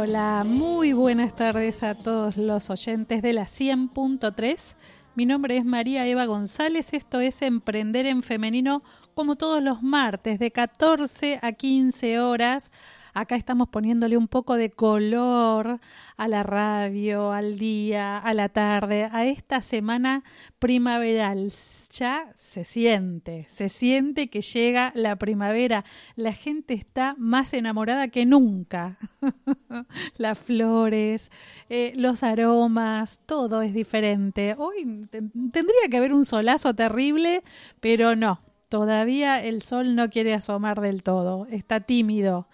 [0.00, 4.76] Hola, muy buenas tardes a todos los oyentes de la 100.3.
[5.16, 10.38] Mi nombre es María Eva González, esto es Emprender en Femenino como todos los martes
[10.38, 12.70] de 14 a 15 horas
[13.14, 15.80] Acá estamos poniéndole un poco de color
[16.16, 20.24] a la radio, al día, a la tarde, a esta semana
[20.58, 21.52] primaveral.
[21.90, 25.84] Ya se siente, se siente que llega la primavera.
[26.16, 28.98] La gente está más enamorada que nunca.
[30.16, 31.30] Las flores,
[31.68, 34.54] eh, los aromas, todo es diferente.
[34.58, 37.42] Hoy tendría que haber un solazo terrible,
[37.80, 38.40] pero no.
[38.68, 42.48] Todavía el sol no quiere asomar del todo, está tímido.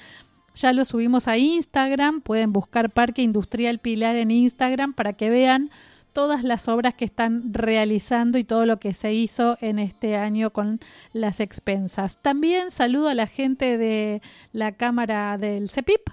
[0.56, 5.70] Ya lo subimos a Instagram, pueden buscar Parque Industrial Pilar en Instagram para que vean
[6.12, 10.52] todas las obras que están realizando y todo lo que se hizo en este año
[10.52, 10.80] con
[11.14, 12.18] las expensas.
[12.24, 16.10] También saludo a la gente de la Cámara del CEPIP,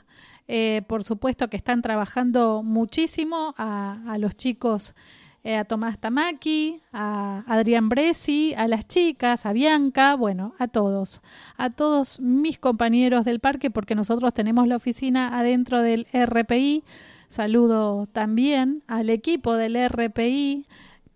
[0.47, 4.95] eh, por supuesto que están trabajando muchísimo a, los chicos,
[5.43, 11.23] eh, a Tomás Tamaki, a Adrián Bresi, a las chicas, a Bianca, bueno, a todos,
[11.57, 16.85] a todos mis compañeros del parque, porque nosotros tenemos la oficina adentro del RPI.
[17.29, 20.67] Saludo también al equipo del RPI,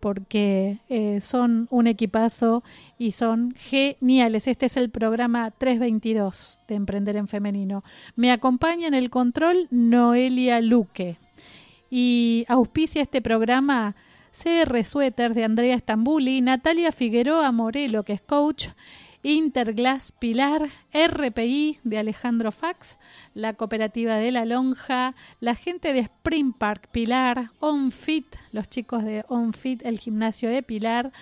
[0.01, 2.63] porque eh, son un equipazo
[2.99, 4.47] y son geniales.
[4.47, 7.85] Este es el programa 322 de Emprender en Femenino.
[8.17, 11.17] Me acompaña en el control Noelia Luque
[11.91, 13.97] y auspicia este programa
[14.33, 18.69] CR Suéter de Andrea Stambuli, Natalia Figueroa Morelo, que es coach,
[19.23, 22.99] Interglass Pilar, RPI de Alejandro Fax,
[23.35, 29.25] la cooperativa de La Lonja, la gente de Spring Park Pilar, OnFit, los chicos de
[29.29, 31.13] OnFit, el gimnasio de Pilar,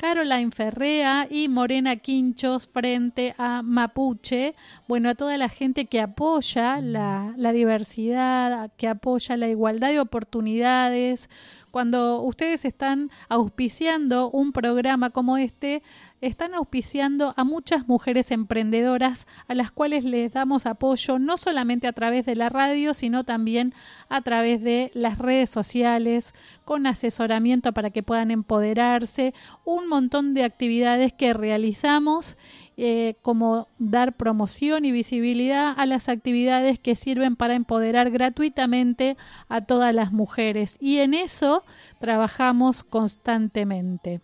[0.00, 4.54] Caroline Ferrea y Morena Quinchos frente a Mapuche.
[4.88, 10.00] Bueno, a toda la gente que apoya la, la diversidad, que apoya la igualdad de
[10.00, 11.28] oportunidades.
[11.70, 15.82] Cuando ustedes están auspiciando un programa como este,
[16.20, 21.92] están auspiciando a muchas mujeres emprendedoras a las cuales les damos apoyo no solamente a
[21.92, 23.72] través de la radio, sino también
[24.08, 26.34] a través de las redes sociales,
[26.64, 29.34] con asesoramiento para que puedan empoderarse,
[29.64, 32.36] un montón de actividades que realizamos
[32.76, 39.16] eh, como dar promoción y visibilidad a las actividades que sirven para empoderar gratuitamente
[39.48, 40.76] a todas las mujeres.
[40.80, 41.64] Y en eso
[41.98, 44.20] trabajamos constantemente.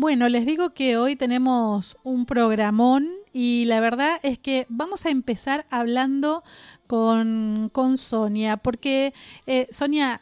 [0.00, 5.10] Bueno, les digo que hoy tenemos un programón y la verdad es que vamos a
[5.10, 6.44] empezar hablando
[6.86, 9.12] con, con Sonia, porque
[9.48, 10.20] eh, Sonia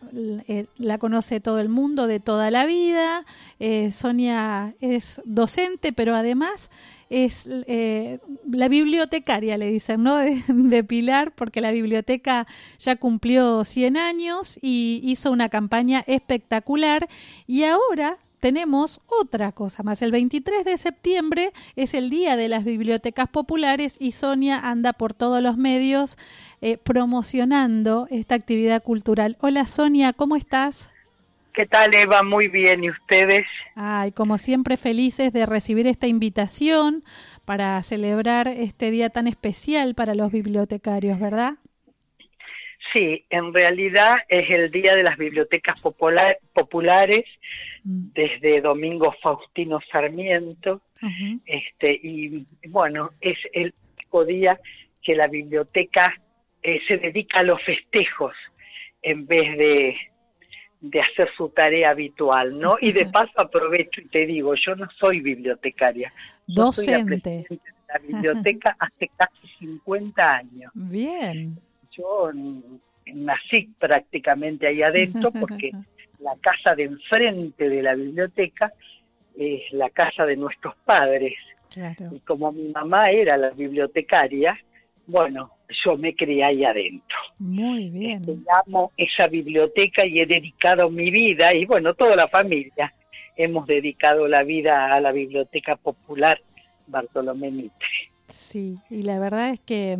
[0.49, 3.27] eh, la conoce todo el mundo de toda la vida,
[3.61, 6.71] eh, Sonia es docente, pero además
[7.11, 8.19] es eh,
[8.51, 10.17] la bibliotecaria, le dicen, ¿no?
[10.17, 12.47] De, de, Pilar, porque la biblioteca
[12.79, 17.09] ya cumplió 100 años y hizo una campaña espectacular
[17.47, 20.03] y ahora tenemos otra cosa más.
[20.03, 25.15] El 23 de septiembre es el Día de las Bibliotecas Populares y Sonia anda por
[25.15, 26.19] todos los medios
[26.61, 29.37] eh, promocionando esta actividad cultural.
[29.41, 30.91] Hola Sonia, ¿cómo estás?
[31.57, 32.23] ¿Qué tal Eva?
[32.23, 33.47] Muy bien, ¿y ustedes?
[33.75, 37.03] Ay, como siempre felices de recibir esta invitación
[37.47, 41.55] para celebrar este día tan especial para los bibliotecarios, ¿verdad?
[42.97, 47.25] Sí, en realidad es el Día de las Bibliotecas Popular, Populares
[47.85, 48.07] mm.
[48.15, 50.81] desde Domingo Faustino Sarmiento.
[51.45, 53.75] este Y bueno, es el
[54.27, 54.59] día
[55.03, 56.11] que la biblioteca
[56.63, 58.33] eh, se dedica a los festejos
[59.03, 59.97] en vez de,
[60.81, 62.79] de hacer su tarea habitual, ¿no?
[62.81, 66.15] Y de paso aprovecho y te digo, yo no soy bibliotecaria.
[66.47, 67.45] Docente.
[67.47, 70.73] Soy la, la biblioteca hace casi 50 años.
[70.73, 71.61] Bien
[71.97, 72.31] yo
[73.15, 75.73] nací prácticamente ahí adentro porque
[76.19, 78.73] la casa de enfrente de la biblioteca
[79.37, 81.35] es la casa de nuestros padres.
[82.11, 84.59] Y como mi mamá era la bibliotecaria,
[85.07, 85.53] bueno,
[85.85, 87.17] yo me crié ahí adentro.
[87.39, 88.23] Muy bien.
[88.23, 88.37] Este,
[88.67, 92.93] amo esa biblioteca y he dedicado mi vida, y bueno, toda la familia,
[93.37, 96.41] hemos dedicado la vida a la Biblioteca Popular
[96.87, 97.89] Bartolomé Mitre.
[98.29, 99.99] Sí, y la verdad es que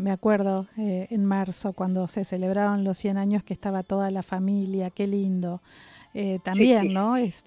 [0.00, 4.22] me acuerdo eh, en marzo cuando se celebraron los 100 años que estaba toda la
[4.22, 5.60] familia, qué lindo.
[6.14, 7.16] Eh, también, ¿no?
[7.16, 7.44] Es,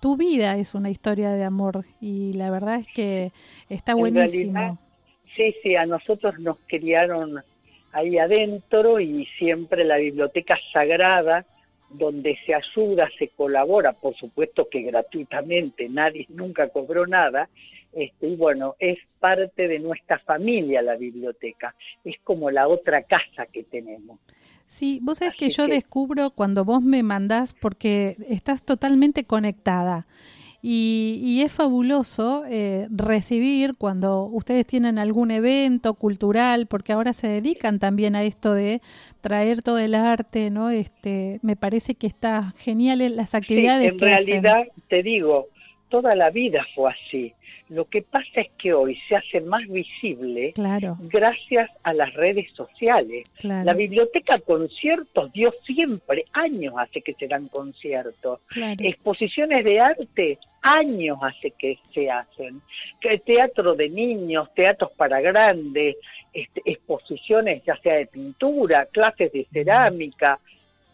[0.00, 3.32] tu vida es una historia de amor y la verdad es que
[3.68, 4.78] está buenísimo.
[5.34, 7.42] sí, sí, a nosotros nos criaron
[7.90, 11.44] ahí adentro y siempre la biblioteca sagrada
[11.90, 17.48] donde se ayuda, se colabora, por supuesto que gratuitamente, nadie nunca cobró nada,
[17.96, 21.74] este, y bueno, es parte de nuestra familia la biblioteca,
[22.04, 24.18] es como la otra casa que tenemos.
[24.66, 30.06] Sí, vos sabés que yo descubro cuando vos me mandás, porque estás totalmente conectada.
[30.66, 37.78] Y, es fabuloso eh, recibir cuando ustedes tienen algún evento cultural, porque ahora se dedican
[37.78, 38.80] también a esto de
[39.20, 40.70] traer todo el arte, ¿no?
[40.70, 43.92] Este, me parece que está genial las actividades.
[43.92, 45.48] en realidad, te digo,
[45.90, 47.34] toda la vida fue así.
[47.70, 50.52] Lo que pasa es que hoy se hace más visible
[51.00, 53.24] gracias a las redes sociales.
[53.42, 58.40] La biblioteca conciertos dio siempre, años hace que se dan conciertos.
[58.78, 62.60] Exposiciones de arte, años hace que se hacen.
[63.24, 65.96] Teatro de niños, teatros para grandes,
[66.34, 70.38] este, exposiciones ya sea de pintura, clases de cerámica,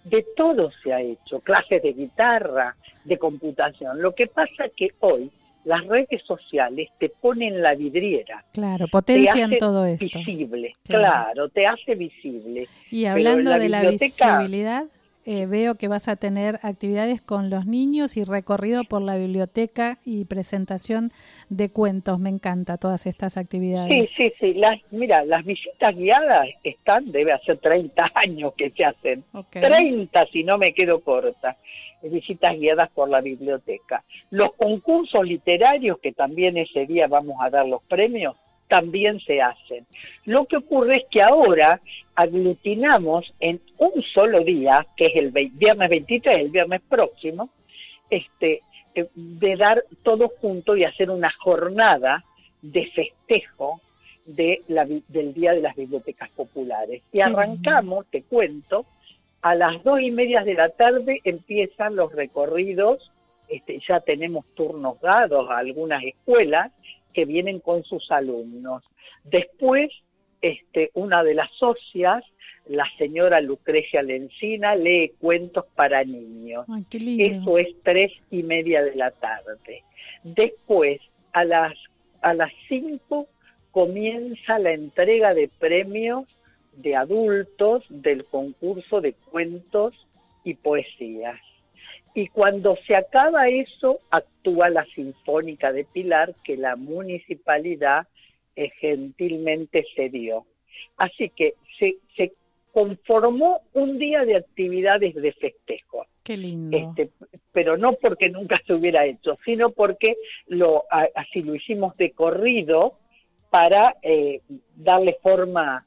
[0.04, 4.00] de todo se ha hecho, clases de guitarra, de computación.
[4.00, 5.30] Lo que pasa es que hoy
[5.64, 8.44] las redes sociales te ponen la vidriera.
[8.52, 10.18] Claro, potencian todo esto.
[10.18, 11.48] Visible, claro.
[11.48, 12.66] te hace visible.
[12.90, 14.86] Y hablando de la visibilidad,
[15.26, 19.98] eh, veo que vas a tener actividades con los niños y recorrido por la biblioteca
[20.04, 21.12] y presentación
[21.50, 22.18] de cuentos.
[22.18, 23.92] Me encanta todas estas actividades.
[23.92, 24.54] Sí, sí, sí.
[24.54, 29.22] Las, mira, las visitas guiadas están, debe hacer 30 años que se hacen.
[29.50, 31.56] 30 si no me quedo corta
[32.02, 34.04] visitas guiadas por la biblioteca.
[34.30, 38.36] Los concursos literarios, que también ese día vamos a dar los premios,
[38.68, 39.84] también se hacen.
[40.24, 41.80] Lo que ocurre es que ahora
[42.14, 47.50] aglutinamos en un solo día, que es el viernes 23, el viernes próximo,
[48.08, 48.62] este,
[48.94, 52.24] eh, de dar todo junto y hacer una jornada
[52.62, 53.80] de festejo
[54.24, 57.02] de la, del Día de las Bibliotecas Populares.
[57.12, 58.86] Y arrancamos, te cuento,
[59.42, 63.10] a las dos y media de la tarde empiezan los recorridos,
[63.48, 66.70] este, ya tenemos turnos dados a algunas escuelas
[67.12, 68.84] que vienen con sus alumnos.
[69.24, 69.90] Después,
[70.42, 72.22] este, una de las socias,
[72.66, 76.66] la señora Lucrecia Lencina, lee cuentos para niños.
[76.92, 79.82] Eso es tres y media de la tarde.
[80.22, 81.00] Después,
[81.32, 81.74] a las,
[82.20, 83.26] a las cinco,
[83.72, 86.26] comienza la entrega de premios
[86.80, 89.94] de adultos del concurso de cuentos
[90.44, 91.40] y poesías.
[92.14, 98.08] Y cuando se acaba eso, actúa la Sinfónica de Pilar, que la municipalidad
[98.56, 100.44] eh, gentilmente cedió.
[100.96, 102.32] Así que se, se
[102.72, 106.06] conformó un día de actividades de festejo.
[106.22, 106.76] Qué lindo.
[106.76, 107.10] Este,
[107.52, 110.84] pero no porque nunca se hubiera hecho, sino porque lo,
[111.14, 112.98] así lo hicimos de corrido
[113.50, 114.40] para eh,
[114.76, 115.86] darle forma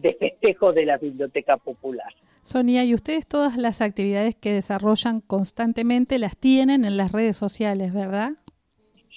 [0.00, 2.12] de festejo de la Biblioteca Popular.
[2.42, 7.92] Sonia, y ustedes todas las actividades que desarrollan constantemente las tienen en las redes sociales,
[7.92, 8.32] ¿verdad?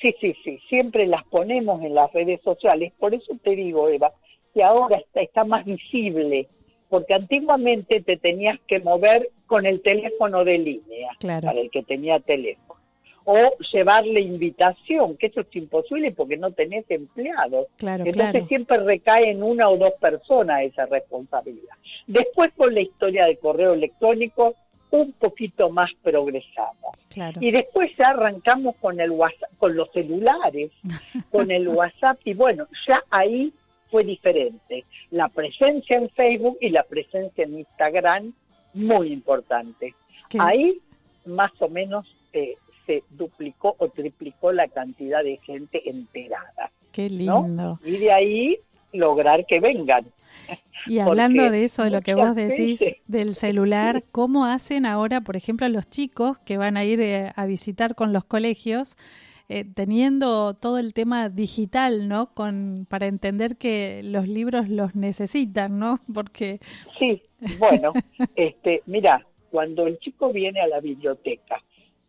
[0.01, 2.93] sí, sí, sí, siempre las ponemos en las redes sociales.
[2.99, 4.13] Por eso te digo, Eva,
[4.53, 6.47] que ahora está, está más visible,
[6.89, 12.19] porque antiguamente te tenías que mover con el teléfono de línea, para el que tenía
[12.19, 12.78] teléfono,
[13.31, 17.67] o llevarle invitación, que eso es imposible porque no tenés empleados.
[17.77, 21.75] Claro, Entonces siempre recae en una o dos personas esa responsabilidad.
[22.07, 24.55] Después con la historia de correo electrónico,
[24.89, 26.73] un poquito más progresada.
[27.39, 30.71] Y después ya arrancamos con el WhatsApp, con los celulares,
[31.31, 33.53] con el WhatsApp y bueno, ya ahí
[33.91, 34.85] fue diferente.
[35.11, 38.33] La presencia en Facebook y la presencia en Instagram,
[38.73, 39.93] muy importante.
[40.39, 40.79] Ahí
[41.25, 42.55] más o menos eh,
[42.89, 46.71] se duplicó o triplicó la cantidad de gente enterada.
[46.91, 47.79] Qué lindo.
[47.85, 48.57] Y de ahí
[48.93, 50.07] lograr que vengan.
[50.87, 55.35] Y hablando de eso, de lo que vos decís del celular, ¿cómo hacen ahora, por
[55.35, 58.97] ejemplo, los chicos que van a ir eh, a visitar con los colegios?
[59.51, 62.33] Eh, teniendo todo el tema digital, ¿no?
[62.33, 65.99] Con, para entender que los libros los necesitan, ¿no?
[66.13, 66.59] Porque...
[66.97, 67.21] Sí,
[67.59, 67.93] bueno,
[68.35, 71.63] este, mira, cuando el chico viene a la biblioteca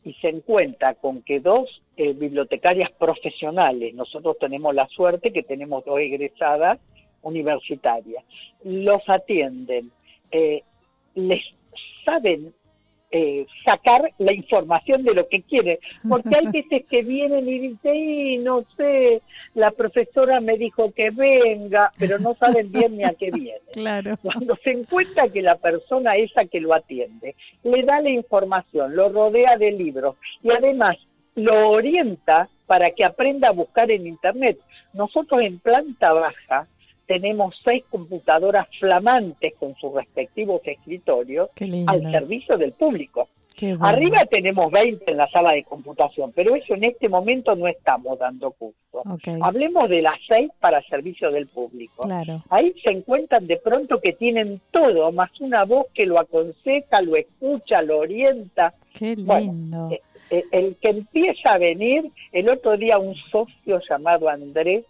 [0.04, 5.84] y se encuentra con que dos eh, bibliotecarias profesionales, nosotros tenemos la suerte que tenemos
[5.84, 6.78] dos egresadas
[7.22, 8.24] universitarias,
[8.64, 9.90] los atienden,
[10.30, 10.62] eh,
[11.14, 11.42] les
[12.04, 12.54] saben
[13.12, 17.96] eh, sacar la información de lo que quieren, porque hay veces que vienen y dicen,
[17.96, 19.20] y no sé,
[19.54, 23.58] la profesora me dijo que venga, pero no saben bien ni a qué viene.
[23.72, 24.16] Claro.
[24.22, 29.08] Cuando se encuentra que la persona esa que lo atiende le da la información, lo
[29.08, 30.96] rodea de libros y además
[31.34, 34.58] lo orienta para que aprenda a buscar en Internet.
[34.92, 36.66] Nosotros en planta baja
[37.10, 41.50] tenemos seis computadoras flamantes con sus respectivos escritorios
[41.88, 43.28] al servicio del público.
[43.80, 48.16] Arriba tenemos 20 en la sala de computación, pero eso en este momento no estamos
[48.16, 49.02] dando curso.
[49.42, 52.06] Hablemos de las seis para servicio del público.
[52.48, 57.16] Ahí se encuentran de pronto que tienen todo, más una voz que lo aconseja, lo
[57.16, 58.72] escucha, lo orienta.
[58.96, 59.88] Qué lindo.
[59.90, 60.00] Eh,
[60.30, 64.84] eh, el que empieza a venir, el otro día un socio llamado Andrés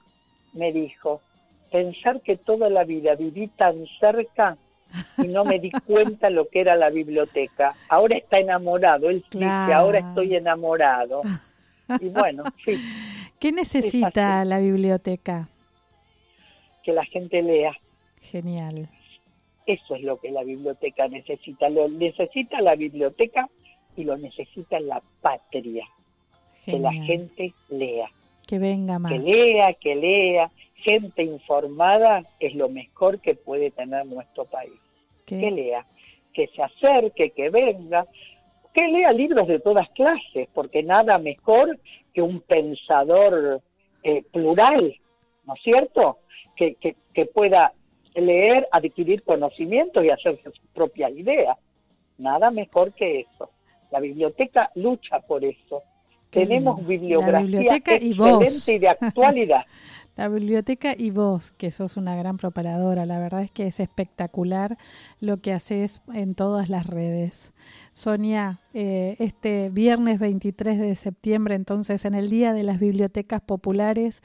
[0.52, 1.22] me dijo,
[1.70, 4.56] pensar que toda la vida viví tan cerca
[5.18, 7.74] y no me di cuenta lo que era la biblioteca.
[7.88, 11.22] Ahora está enamorado, él dice, ahora estoy enamorado.
[12.00, 12.76] Y bueno, sí.
[13.38, 15.48] ¿Qué necesita la biblioteca?
[16.82, 17.72] Que la gente lea.
[18.20, 18.88] Genial.
[19.66, 21.68] Eso es lo que la biblioteca necesita.
[21.68, 23.48] Lo necesita la biblioteca
[23.96, 25.86] y lo necesita la patria.
[26.64, 28.10] Que la gente lea.
[28.46, 29.12] Que venga más.
[29.12, 30.50] Que lea, que lea
[30.82, 34.72] gente informada es lo mejor que puede tener nuestro país.
[35.26, 35.86] Que lea,
[36.32, 38.04] que se acerque, que venga,
[38.72, 41.78] que lea libros de todas clases, porque nada mejor
[42.12, 43.62] que un pensador
[44.02, 44.96] eh, plural,
[45.44, 46.18] ¿no es cierto?
[46.56, 47.72] Que, que, que, pueda
[48.14, 51.56] leer, adquirir conocimientos y hacerse su propia idea.
[52.18, 53.50] Nada mejor que eso.
[53.90, 55.82] La biblioteca lucha por eso.
[56.30, 59.64] Tenemos bibliografía excelente y de actualidad.
[60.20, 64.76] La biblioteca y vos, que sos una gran propagadora, la verdad es que es espectacular
[65.18, 67.54] lo que haces en todas las redes.
[67.92, 74.22] Sonia, eh, este viernes 23 de septiembre, entonces, en el Día de las Bibliotecas Populares,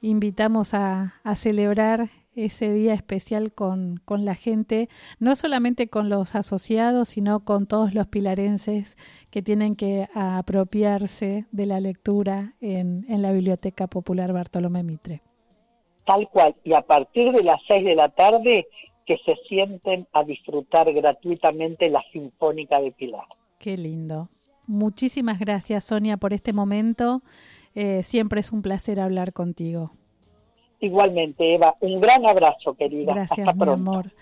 [0.00, 4.88] invitamos a, a celebrar ese día especial con, con, la gente,
[5.18, 8.96] no solamente con los asociados, sino con todos los pilarenses
[9.28, 15.25] que tienen que apropiarse de la lectura en, en la Biblioteca Popular Bartolomé Mitre.
[16.06, 18.66] Tal cual, y a partir de las seis de la tarde
[19.04, 23.24] que se sienten a disfrutar gratuitamente la Sinfónica de Pilar.
[23.58, 24.28] Qué lindo.
[24.66, 27.22] Muchísimas gracias, Sonia, por este momento.
[27.74, 29.92] Eh, siempre es un placer hablar contigo.
[30.80, 33.14] Igualmente, Eva, un gran abrazo, querida.
[33.14, 34.12] Gracias, mi amor.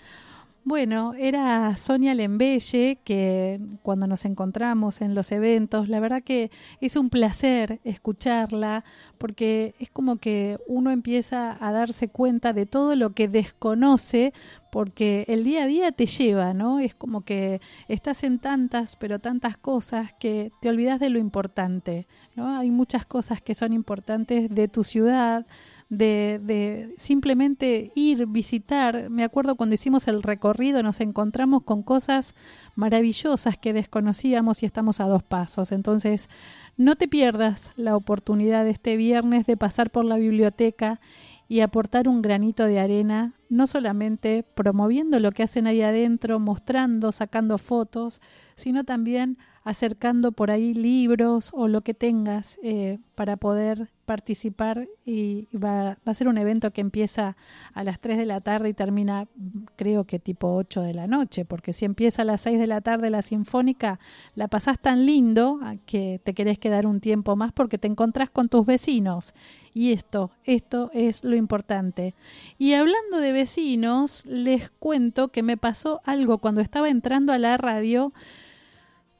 [0.67, 6.49] Bueno, era Sonia Lembelle, que cuando nos encontramos en los eventos, la verdad que
[6.81, 8.83] es un placer escucharla,
[9.19, 14.33] porque es como que uno empieza a darse cuenta de todo lo que desconoce,
[14.71, 16.79] porque el día a día te lleva, ¿no?
[16.79, 22.07] Es como que estás en tantas, pero tantas cosas que te olvidas de lo importante,
[22.35, 22.47] ¿no?
[22.57, 25.45] Hay muchas cosas que son importantes de tu ciudad,
[25.89, 29.09] de, de, simplemente ir, visitar.
[29.09, 32.35] Me acuerdo cuando hicimos el recorrido nos encontramos con cosas
[32.75, 35.71] maravillosas que desconocíamos y estamos a dos pasos.
[35.71, 36.29] Entonces,
[36.77, 40.99] no te pierdas la oportunidad este viernes de pasar por la biblioteca
[41.47, 47.11] y aportar un granito de arena, no solamente promoviendo lo que hacen ahí adentro, mostrando,
[47.11, 48.19] sacando fotos,
[48.55, 55.47] sino también acercando por ahí libros o lo que tengas eh, para poder participar y
[55.57, 57.35] va, a ser un evento que empieza
[57.73, 59.27] a las 3 de la tarde y termina
[59.75, 62.81] creo que tipo 8 de la noche, porque si empieza a las 6 de la
[62.81, 63.99] tarde la sinfónica,
[64.35, 68.49] la pasás tan lindo que te querés quedar un tiempo más porque te encontrás con
[68.49, 69.33] tus vecinos.
[69.73, 72.13] Y esto, esto es lo importante.
[72.59, 77.57] Y hablando de vecinos, les cuento que me pasó algo cuando estaba entrando a la
[77.57, 78.13] radio.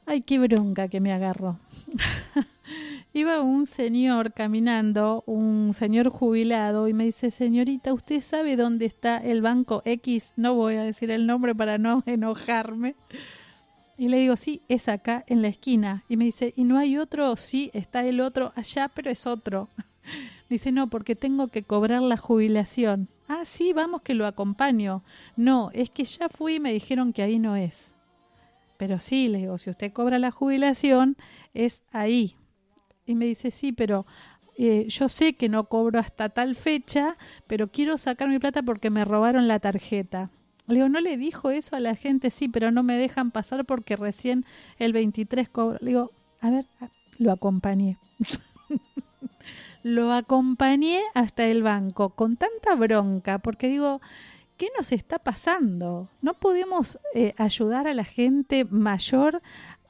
[0.08, 1.58] Ay, qué bronca que me agarró.
[3.12, 9.18] Iba un señor caminando, un señor jubilado, y me dice, señorita, ¿usted sabe dónde está
[9.18, 10.32] el banco X?
[10.36, 12.94] No voy a decir el nombre para no enojarme.
[13.98, 16.04] Y le digo, sí, es acá, en la esquina.
[16.08, 17.34] Y me dice, ¿y no hay otro?
[17.34, 19.70] Sí, está el otro allá, pero es otro.
[20.48, 23.08] Dice, no, porque tengo que cobrar la jubilación.
[23.26, 25.02] Ah, sí, vamos que lo acompaño.
[25.34, 27.95] No, es que ya fui y me dijeron que ahí no es.
[28.76, 31.16] Pero sí, le digo, si usted cobra la jubilación,
[31.54, 32.36] es ahí
[33.06, 34.04] y me dice, sí, pero
[34.58, 37.16] eh, yo sé que no cobro hasta tal fecha,
[37.46, 40.30] pero quiero sacar mi plata porque me robaron la tarjeta.
[40.66, 42.30] Le digo, ¿no le dijo eso a la gente?
[42.30, 44.44] Sí, pero no me dejan pasar porque recién
[44.78, 45.78] el 23 cobro.
[45.80, 46.66] Le digo, a ver,
[47.18, 47.98] lo acompañé.
[49.84, 54.00] lo acompañé hasta el banco con tanta bronca porque digo,
[54.56, 56.08] ¿qué nos está pasando?
[56.22, 59.42] ¿No podemos eh, ayudar a la gente mayor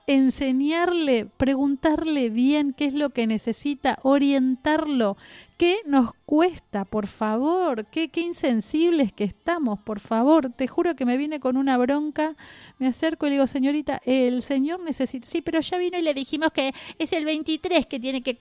[0.07, 5.17] enseñarle, preguntarle bien qué es lo que necesita, orientarlo.
[5.59, 7.87] ¿Qué nos cuesta, por favor?
[7.87, 10.51] ¿Qué, qué insensibles que estamos, por favor?
[10.53, 12.37] Te juro que me viene con una bronca,
[12.79, 15.27] me acerco y le digo, señorita, el señor necesita...
[15.27, 18.39] Sí, pero ya vino y le dijimos que es el 23 que tiene que...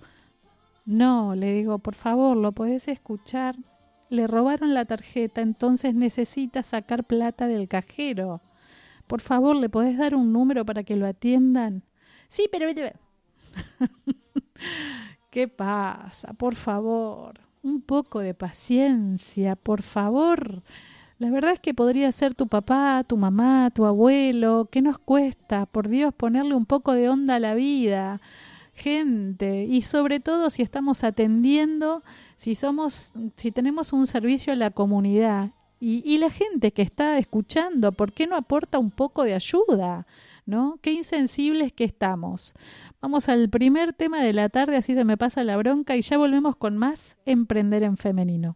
[0.86, 3.56] No, le digo, por favor, ¿lo podés escuchar?
[4.16, 8.42] Le robaron la tarjeta, entonces necesita sacar plata del cajero.
[9.08, 11.84] Por favor, ¿le podés dar un número para que lo atiendan?
[12.30, 12.68] Sí, pero...
[15.30, 16.34] ¿Qué pasa?
[16.34, 20.64] Por favor, un poco de paciencia, por favor.
[21.20, 24.70] La verdad es que podría ser tu papá, tu mamá, tu abuelo.
[24.72, 28.22] ¿Qué nos cuesta, por Dios, ponerle un poco de onda a la vida?
[28.74, 32.02] Gente, y sobre todo si estamos atendiendo,
[32.36, 37.92] si somos, si tenemos un servicio a la comunidad y, la gente que está escuchando,
[37.92, 40.08] ¿por qué no aporta un poco de ayuda?
[40.46, 40.80] ¿No?
[40.82, 42.54] Qué insensibles que estamos.
[43.02, 46.18] Vamos al primer tema de la tarde, así se me pasa la bronca y ya
[46.18, 48.56] volvemos con más Emprender en Femenino.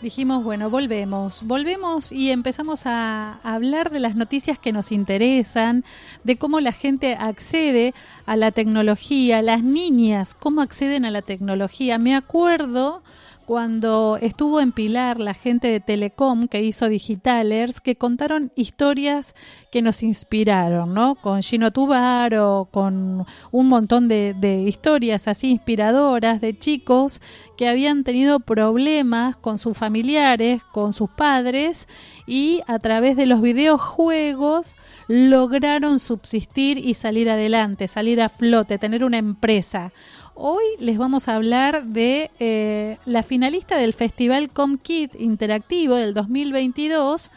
[0.00, 5.84] Dijimos, bueno, volvemos, volvemos y empezamos a, hablar de las noticias que nos interesan,
[6.24, 7.94] de cómo la gente accede
[8.26, 11.98] a la tecnología, las niñas, cómo acceden a la tecnología.
[11.98, 13.02] Me acuerdo
[13.46, 19.34] cuando estuvo en Pilar la gente de Telecom que hizo Digitalers, que contaron historias
[19.70, 21.14] que nos inspiraron, ¿no?
[21.16, 27.20] Con Gino Tubaro, con un montón de, de historias así inspiradoras de chicos
[27.56, 31.88] que habían tenido problemas con sus familiares, con sus padres
[32.26, 34.74] y a través de los videojuegos
[35.08, 39.92] lograron subsistir y salir adelante, salir a flote, tener una empresa.
[40.36, 47.30] Hoy les vamos a hablar de eh, la finalista del Festival ComKid Interactivo del 2022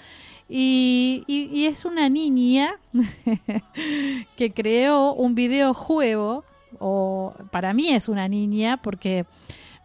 [0.50, 2.76] y, y, es una niña
[4.36, 6.44] que creó un videojuego,
[6.80, 9.26] o para mí es una niña porque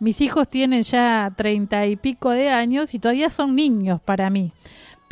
[0.01, 4.53] mis hijos tienen ya treinta y pico de años y todavía son niños para mí.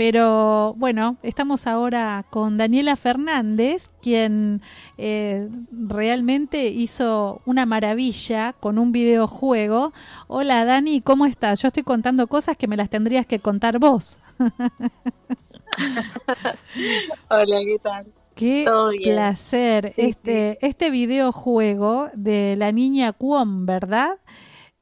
[0.00, 4.62] Pero bueno, estamos ahora con Daniela Fernández, quien
[4.96, 9.92] eh, realmente hizo una maravilla con un videojuego.
[10.26, 11.60] Hola Dani, ¿cómo estás?
[11.60, 14.18] Yo estoy contando cosas que me las tendrías que contar vos.
[17.28, 18.06] Hola, ¿qué tal?
[18.34, 18.64] Qué
[19.04, 19.92] placer.
[19.98, 24.12] este, este videojuego de la niña Kwon, ¿verdad?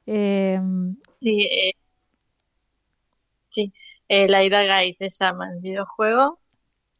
[0.07, 0.61] Eh,
[1.21, 1.75] sí, eh,
[3.51, 3.73] sí.
[4.09, 6.41] Eh, Laida Gai se llama el videojuego.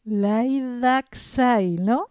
[0.05, 2.09] Laida Xai, ¿no?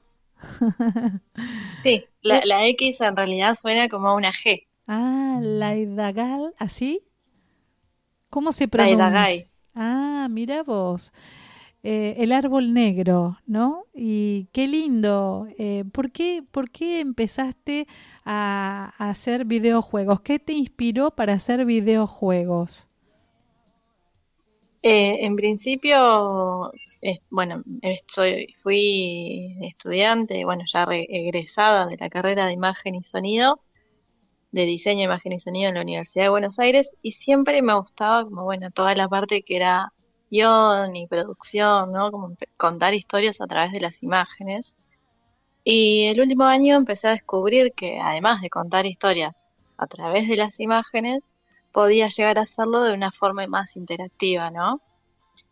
[1.83, 4.67] sí, la, la, X en realidad suena como una G.
[4.87, 7.03] Ah, Gal, ¿así?
[8.29, 9.09] ¿Cómo se pronuncia?
[9.09, 9.49] Gai.
[9.73, 11.11] Ah, mira vos.
[11.83, 13.85] Eh, el árbol negro, ¿no?
[13.93, 15.47] Y qué lindo.
[15.57, 17.87] Eh, ¿por, qué, ¿Por qué empezaste
[18.25, 20.21] a, a hacer videojuegos?
[20.21, 22.87] ¿Qué te inspiró para hacer videojuegos?
[24.89, 26.71] Eh, en principio,
[27.29, 27.61] bueno,
[28.07, 33.59] soy, fui estudiante, bueno, ya egresada de la carrera de imagen y sonido,
[34.51, 38.23] de diseño, imagen y sonido en la Universidad de Buenos Aires, y siempre me gustaba,
[38.23, 39.91] como bueno, toda la parte que era
[40.31, 42.09] guion y producción, ¿no?
[42.09, 44.77] Como contar historias a través de las imágenes.
[45.65, 49.35] Y el último año empecé a descubrir que además de contar historias
[49.77, 51.23] a través de las imágenes,
[51.77, 54.81] podía llegar a hacerlo de una forma más interactiva, ¿no?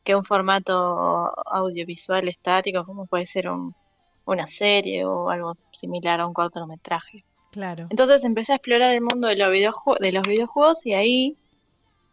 [0.04, 3.76] Que un formato audiovisual estático, como puede ser un,
[4.26, 7.24] una serie o algo similar a un cortometraje.
[7.52, 7.86] Claro.
[7.92, 11.38] Entonces empecé a explorar el mundo de los, videojuegos, de los videojuegos y ahí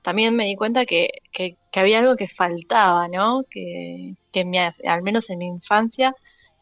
[0.03, 3.45] también me di cuenta que, que, había algo que faltaba, ¿no?
[3.49, 4.45] Que, que
[4.87, 6.15] al menos en mi infancia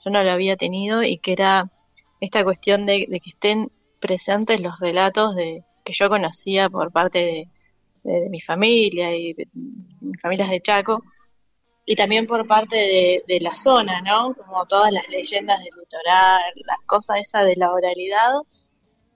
[0.04, 1.68] yo no lo había tenido y que era
[2.20, 7.48] esta cuestión de que estén presentes los relatos de, que yo conocía por parte
[8.02, 9.48] de, mi familia y de,
[10.00, 11.02] mis familias de Chaco,
[11.84, 12.76] y también por parte
[13.26, 14.34] de, la zona, ¿no?
[14.34, 18.40] Como todas las leyendas del litoral, las cosas esas de la oralidad,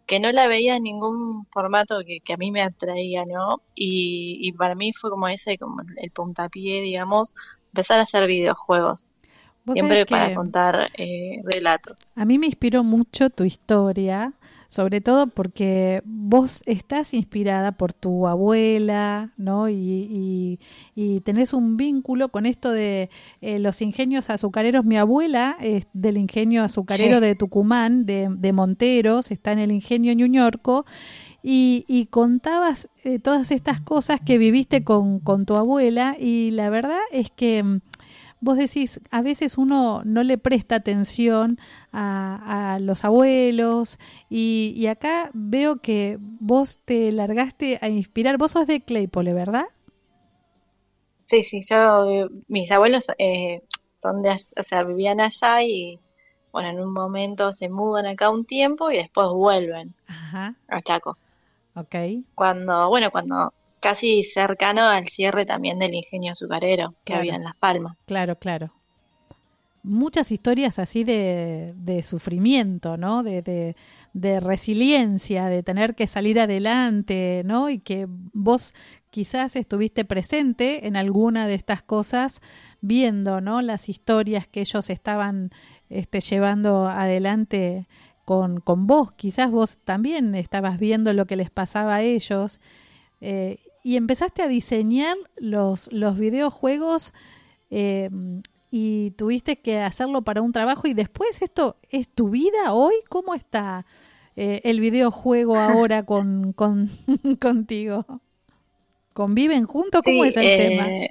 [0.06, 3.62] que no la veía en ningún formato que, a mí me atraía, ¿no?
[3.74, 7.32] Y, para mí fue como ese, como el puntapié, digamos,
[7.72, 9.08] empezar a hacer videojuegos.
[9.72, 11.96] Siempre para contar eh, relatos.
[12.14, 14.34] A mí me inspiró mucho tu historia,
[14.74, 19.68] sobre todo porque vos estás inspirada por tu abuela, ¿no?
[19.68, 20.58] Y,
[20.96, 23.08] y, tenés un vínculo con esto de
[23.40, 24.84] eh, los ingenios azucareros.
[24.84, 30.12] Mi abuela es del ingenio azucarero de Tucumán, de, de, Monteros, está en el ingenio
[30.12, 30.84] Ñuñorco.
[31.40, 36.70] Y, y contabas eh, todas estas cosas que viviste con, con tu abuela y la
[36.70, 37.80] verdad es que mm,
[38.44, 41.59] vos decís, a veces uno no le presta atención
[41.92, 48.37] a, los abuelos y, acá veo que vos te largaste a inspirar.
[48.37, 49.64] Vos sos de Claypole, ¿verdad?
[51.30, 53.62] Sí, sí, yo, mis abuelos eh,
[54.02, 55.98] son de, o sea, vivían allá y
[56.52, 61.16] bueno, en un momento se mudan acá un tiempo y después vuelven a Chaco.
[61.74, 61.94] Ok.
[62.35, 63.52] Cuando, bueno, cuando
[63.85, 67.99] casi cercano al cierre también del ingenio azucarero que había en Las Palmas.
[68.07, 68.73] Claro, claro.
[69.83, 73.23] Muchas historias así de, de sufrimiento, ¿no?
[73.23, 73.77] De, de,
[74.14, 77.68] de, resiliencia, de tener que salir adelante, ¿no?
[77.68, 78.75] Y que vos
[79.11, 82.40] quizás estuviste presente en alguna de estas cosas,
[82.81, 83.61] viendo, ¿no?
[83.61, 85.51] Las historias que ellos estaban
[85.90, 87.87] este, llevando adelante
[88.25, 89.12] con, con vos.
[89.12, 92.62] Quizás vos también estabas viendo lo que les pasaba a ellos
[93.20, 97.12] eh, y empezaste a diseñar los, los videojuegos
[97.70, 98.11] eh,
[98.70, 102.94] y tuviste que hacerlo para un trabajo y después esto es tu vida hoy.
[103.09, 103.87] ¿Cómo está
[104.35, 106.90] eh, el videojuego ahora con, con
[107.40, 108.05] contigo?
[109.12, 110.03] ¿Conviven juntos?
[110.03, 110.90] ¿Cómo es el tema?
[110.90, 111.11] Eh,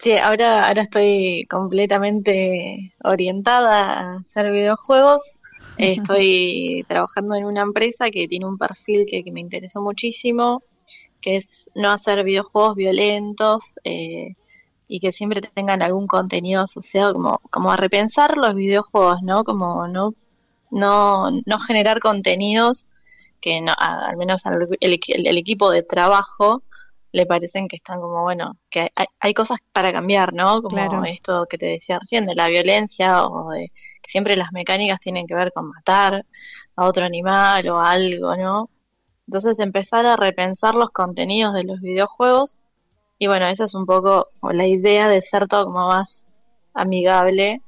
[0.00, 5.22] sí, ahora, ahora estoy completamente orientada a hacer videojuegos.
[5.78, 10.62] Estoy trabajando en una empresa que tiene un perfil que, me interesó muchísimo,
[11.20, 14.34] que es no hacer videojuegos violentos eh,
[14.88, 19.44] y que siempre tengan algún contenido asociado, como, como a repensar los videojuegos, ¿no?
[19.44, 20.14] Como no,
[20.70, 22.84] no, no generar contenidos
[23.40, 26.62] que no, al menos al, el, equipo de trabajo
[27.12, 30.62] le parecen que están como, bueno, que hay, cosas para cambiar, ¿no?
[30.62, 35.00] Como esto que te decía recién, de la violencia o de que siempre las mecánicas
[35.00, 36.24] tienen que ver con matar
[36.76, 38.70] a otro animal o algo, ¿no?
[39.26, 42.58] Entonces empezar a repensar los contenidos de los videojuegos
[43.18, 46.24] y bueno, esa es un poco la idea de ser todo como más
[46.74, 47.62] amigable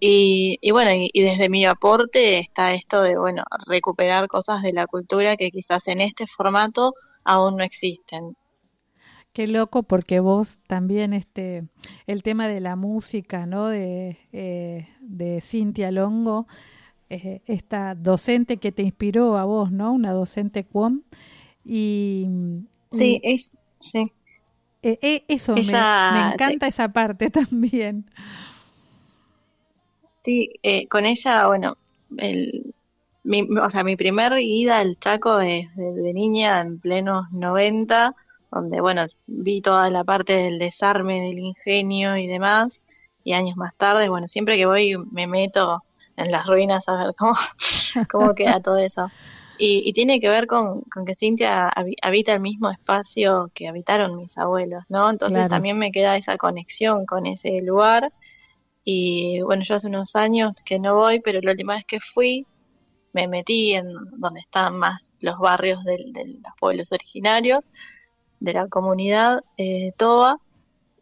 [0.00, 4.86] y, y bueno, y, desde mi aporte está esto de, bueno, recuperar cosas de la
[4.86, 8.36] cultura que quizás en este formato aún no existen.
[9.32, 11.64] Qué loco porque vos también este
[12.06, 13.68] el tema de la música, ¿no?
[13.68, 16.46] De, eh, de Cintia Longo,
[17.08, 19.92] eh, esta docente que te inspiró a vos, ¿no?
[19.92, 21.02] Una docente cuom
[21.64, 22.26] y
[22.92, 24.12] sí, es, sí.
[24.82, 28.08] Eh, eso me, encanta esa parte también.
[30.24, 30.52] Sí,
[30.88, 31.76] con ella, bueno,
[32.16, 32.74] el,
[33.26, 38.14] mi, o sea, mi primer ida al Chaco es de, niña en plenos 90
[38.52, 42.72] donde, bueno, vi toda la parte del desarme del ingenio y demás,
[43.24, 45.82] y años más tarde, bueno, siempre que voy me meto
[46.16, 47.34] en las ruinas a ver cómo,
[48.10, 49.10] cómo queda todo eso.
[49.58, 51.70] Y, tiene que ver con, que Cintia
[52.02, 55.08] habita el mismo espacio que habitaron mis abuelos, ¿no?
[55.08, 58.12] Entonces también me queda esa conexión con ese lugar.
[58.84, 62.46] Y bueno, yo hace unos años que no voy, pero la última vez que fui
[63.14, 67.70] me metí en donde están más los barrios de los pueblos originarios
[68.40, 70.38] de la comunidad eh, Toba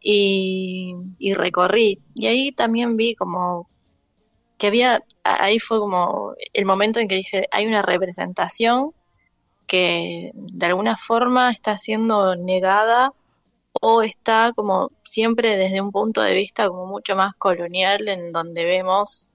[0.00, 0.94] y,
[1.34, 2.00] recorrí.
[2.14, 3.68] Y ahí también vi como
[4.64, 8.92] que había, ahí fue como el momento en que dije, hay una representación
[9.66, 13.12] que de alguna forma está siendo negada
[13.82, 18.64] o está como siempre desde un punto de vista como mucho más colonial en donde
[18.64, 19.28] vemos,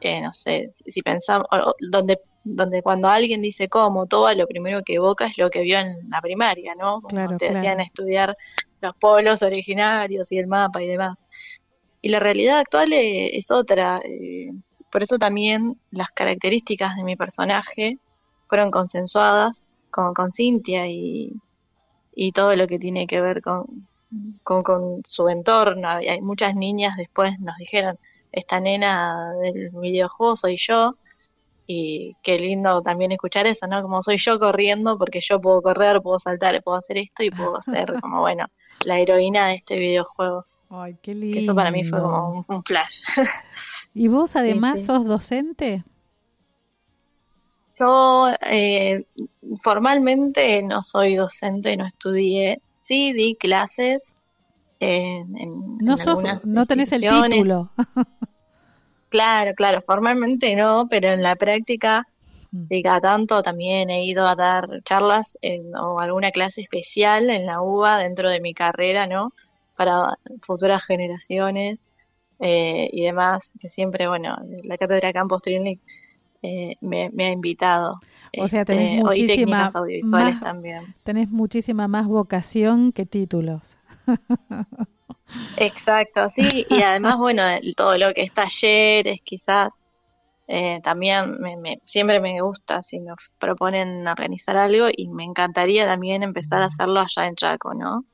[0.00, 1.48] eh, no sé, si pensamos,
[1.80, 5.80] donde donde cuando alguien dice cómo, todo lo primero que evoca es lo que vio
[5.80, 7.02] en la primaria, ¿no?
[7.02, 8.36] Como te hacían estudiar
[8.80, 11.18] los pueblos originarios y el mapa y demás.
[12.00, 14.00] Y la realidad actual e, es, otra.
[14.04, 14.52] Eh,
[14.90, 17.98] por eso también las características de mi personaje
[18.48, 21.32] fueron consensuadas con, con Cintia y,
[22.14, 23.88] y todo lo que tiene que ver con,
[24.42, 25.88] con, con su entorno.
[25.88, 27.98] Hay muchas niñas después nos dijeron,
[28.32, 30.94] esta nena del videojuego soy yo
[31.66, 33.82] y qué lindo también escuchar eso, ¿no?
[33.82, 37.60] Como soy yo corriendo, porque yo puedo correr, puedo saltar, puedo hacer esto y puedo
[37.62, 38.46] ser como, bueno,
[38.84, 40.46] la heroína de este videojuego.
[40.70, 41.40] Ay, qué lindo.
[41.40, 43.00] eso para mí fue como un, flash.
[43.94, 45.84] ¿Y vos además sos docente?
[47.78, 49.06] Yo eh,
[49.62, 52.60] formalmente no soy docente, no estudié.
[52.82, 54.02] Sí, di clases
[54.80, 55.32] en,
[55.78, 55.96] no,
[56.44, 57.70] no tenés el título.
[59.10, 62.06] Claro, claro, formalmente no, pero en la práctica,
[62.50, 65.38] de cada tanto también he ido a dar charlas
[65.80, 69.32] o alguna clase especial en la UBA dentro de mi carrera, ¿no?
[69.78, 71.78] Para futuras generaciones
[72.40, 75.80] eh, y demás, que siempre, bueno, la cátedra Campos Trinity
[76.42, 78.00] eh, me, ha invitado.
[78.38, 80.94] O sea, tenés muchísima audiovisuales también.
[81.04, 83.76] Tenés muchísima más vocación que títulos.
[85.56, 87.42] Exacto, sí, y además, bueno,
[87.76, 89.70] todo lo que es talleres, quizás,
[90.46, 96.22] eh, también me, siempre me gusta si me proponen organizar algo y me encantaría también
[96.22, 98.04] empezar a hacerlo allá en Chaco, ¿no?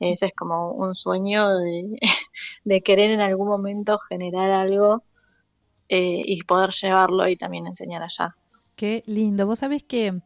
[0.00, 1.98] Ese es como un sueño de,
[2.64, 5.02] de querer en algún momento generar algo
[5.88, 8.36] eh, y poder llevarlo y también enseñar allá.
[8.76, 9.46] Qué lindo.
[9.46, 10.20] Vos sabés que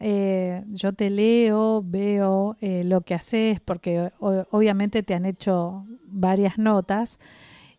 [0.00, 6.58] eh, yo te leo, veo eh, lo que haces, porque obviamente te han hecho varias
[6.58, 7.20] notas,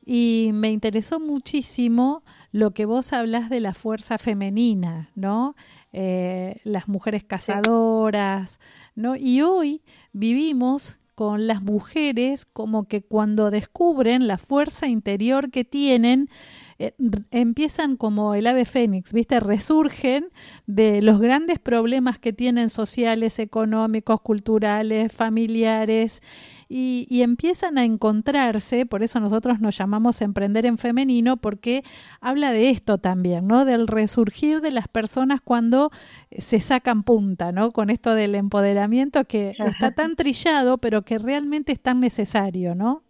[0.05, 5.55] y me interesó muchísimo lo que vos hablas de la fuerza femenina, ¿no?
[5.91, 8.59] Eh, las mujeres cazadoras,
[8.95, 9.15] ¿no?
[9.15, 9.81] Y hoy
[10.13, 16.29] vivimos con las mujeres como que cuando descubren la fuerza interior que tienen,
[16.77, 16.93] eh,
[17.31, 19.39] empiezan como el ave fénix, ¿viste?
[19.39, 20.27] Resurgen
[20.67, 26.21] de los grandes problemas que tienen sociales, económicos, culturales, familiares
[26.67, 31.83] y, empiezan a encontrarse, por eso nosotros nos llamamos Emprender en Femenino, porque
[32.19, 33.63] habla de esto también, ¿no?
[33.63, 35.91] Del resurgir de las personas cuando
[36.37, 37.71] se sacan punta, ¿no?
[37.71, 43.03] Con esto del empoderamiento que está tan trillado, pero que realmente es tan necesario, ¿no?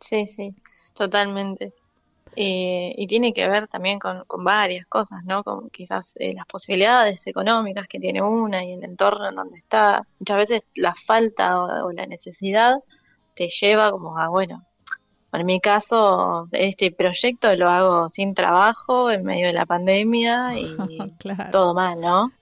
[0.00, 0.54] Sí, sí,
[0.98, 1.72] totalmente.
[2.36, 5.42] Eh, y tiene que ver también con, varias cosas, ¿no?
[5.42, 10.06] Con quizás eh, las posibilidades económicas que tiene una y el entorno en donde está.
[10.18, 12.76] Muchas veces la falta o, la necesidad
[13.34, 14.64] te lleva como a, bueno,
[15.32, 20.76] en mi caso, este proyecto lo hago sin trabajo, en medio de la pandemia y
[21.52, 22.32] todo mal, ¿no?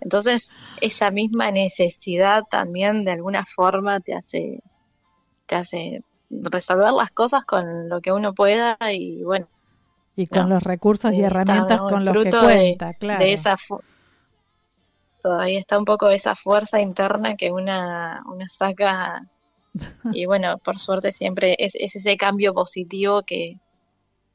[0.00, 0.50] Entonces,
[0.80, 4.62] esa misma necesidad también de alguna forma te hace,
[5.46, 6.02] te hace
[6.40, 9.46] resolver las cosas con lo que uno pueda y bueno.
[10.16, 13.24] Y con los recursos y herramientas con los que cuenta, claro.
[13.24, 13.56] esa
[15.22, 19.26] todavía está un poco esa fuerza interna que una, una saca
[20.12, 23.58] y bueno, por suerte siempre es, ese cambio positivo que,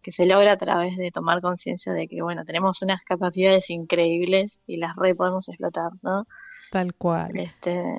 [0.02, 4.60] que se logra a través de tomar conciencia de que bueno, tenemos unas capacidades increíbles
[4.66, 6.26] y las re podemos explotar, ¿no?
[6.72, 7.38] Tal cual.
[7.38, 7.98] Este,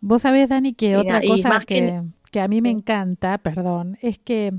[0.00, 2.02] Vos sabés, Dani, que otra cosa que, que
[2.36, 4.52] a mí me encanta, perdón, es que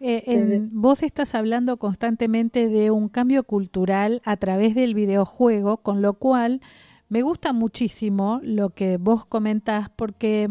[0.00, 6.14] eh, vos estás hablando constantemente de un cambio cultural a través del videojuego, con lo
[6.14, 6.60] cual
[7.08, 10.50] me gusta muchísimo lo que vos comentás porque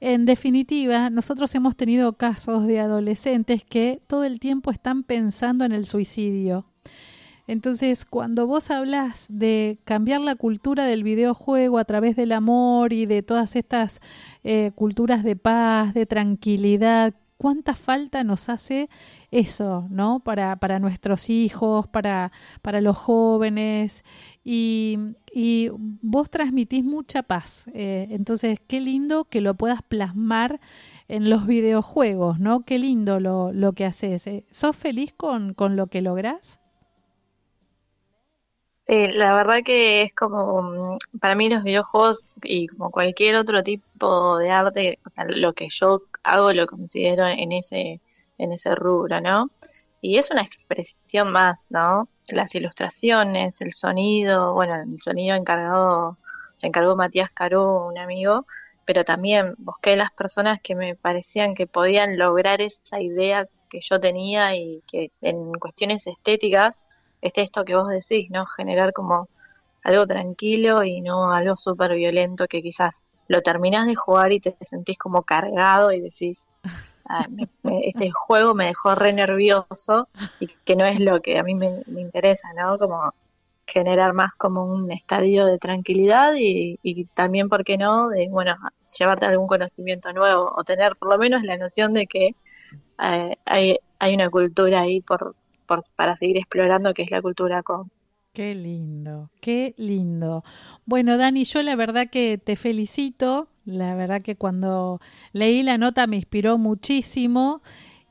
[0.00, 5.72] en definitiva nosotros hemos tenido casos de adolescentes que todo el tiempo están pensando en
[5.72, 6.64] el suicidio.
[7.46, 13.06] Entonces, cuando vos hablas de cambiar la cultura del videojuego a través del amor y
[13.06, 14.00] de todas estas
[14.42, 18.88] eh, culturas de paz, de tranquilidad, cuánta falta nos hace
[19.30, 20.20] eso, ¿no?
[20.20, 22.32] Para, para nuestros hijos, para,
[22.80, 24.04] los jóvenes.
[24.44, 24.98] Y,
[25.32, 27.66] y vos transmitís mucha paz.
[27.74, 30.60] Eh, entonces, qué lindo que lo puedas plasmar
[31.08, 32.64] en los videojuegos, ¿no?
[32.64, 34.26] Qué lindo lo, lo que haces.
[34.26, 36.60] Eh, ¿Sos feliz con, con lo que lográs?
[38.86, 43.62] Sí, la verdad que es como, mm, para mí los videojuegos y como cualquier otro
[43.64, 48.00] tipo de arte, o sea, lo que yo hago lo considero en ese,
[48.38, 49.50] en ese rubro, ¿no?
[50.00, 52.08] Y es una expresión más, ¿no?
[52.28, 56.18] Las ilustraciones, el sonido, bueno, el sonido encargado,
[56.58, 58.46] se encargó Matías Carú, un amigo,
[58.84, 63.98] pero también busqué las personas que me parecían que podían lograr esa idea que yo
[63.98, 66.85] tenía y que en cuestiones estéticas
[67.26, 68.46] este esto que vos decís, ¿no?
[68.46, 69.28] Generar como
[69.82, 74.56] algo tranquilo y no algo súper violento que quizás lo terminás de jugar y te
[74.62, 76.44] sentís como cargado y decís,
[77.08, 77.26] ah,
[77.82, 80.08] este juego me dejó re nervioso
[80.40, 82.78] y que no es lo que a mí me, interesa, ¿no?
[82.78, 83.12] Como
[83.66, 86.78] generar más como un estadio de tranquilidad y,
[87.14, 88.56] también, ¿por qué no?, de, bueno,
[88.98, 92.36] llevarte algún conocimiento nuevo o tener por lo menos la noción de que
[93.02, 95.34] eh, hay, hay una cultura ahí por,
[95.66, 97.90] para seguir explorando qué es la cultura con.
[98.36, 100.44] Qué lindo, qué lindo.
[100.84, 103.48] Bueno, Dani, yo la verdad que te felicito.
[103.64, 105.00] La verdad que cuando
[105.32, 107.62] leí la nota me inspiró muchísimo.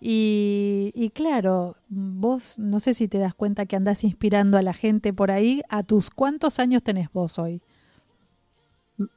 [0.01, 4.73] Y, y, claro, vos no sé si te das cuenta que andás inspirando a la
[4.73, 5.61] gente por ahí.
[5.69, 7.61] ¿A tus cuántos años tenés vos hoy?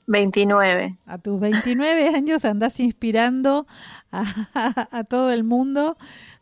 [0.06, 0.98] 29.
[1.06, 3.66] A tus 29 años andás inspirando
[4.12, 5.96] a, a todo el mundo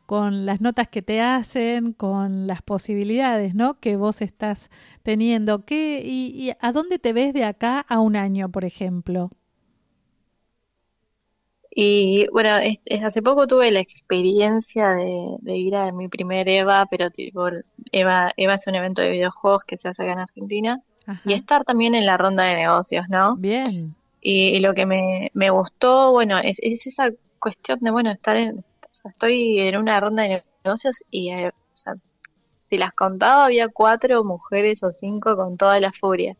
[0.06, 3.78] con las notas que te hacen, con las posibilidades, ¿no?
[3.80, 4.70] Que vos estás
[5.02, 5.64] teniendo.
[5.64, 9.30] ¿Qué, y, a dónde te ves de acá a un año, por ejemplo?
[11.70, 12.50] Y bueno,
[13.04, 17.48] hace poco tuve la experiencia de, ir a mi primer EVA, pero tipo,
[17.92, 20.80] EVA, EVA es un evento de videojuegos que se hace acá en Argentina,
[21.24, 23.36] y estar también en la ronda de negocios, ¿no?
[23.36, 23.94] Bien.
[24.22, 28.64] Y, lo que me, me gustó, bueno, es, es esa cuestión de, bueno, estar en,
[29.08, 31.52] estoy en una ronda de negocios y eh,
[32.68, 36.36] si las contaba había cuatro mujeres o cinco con toda la furia.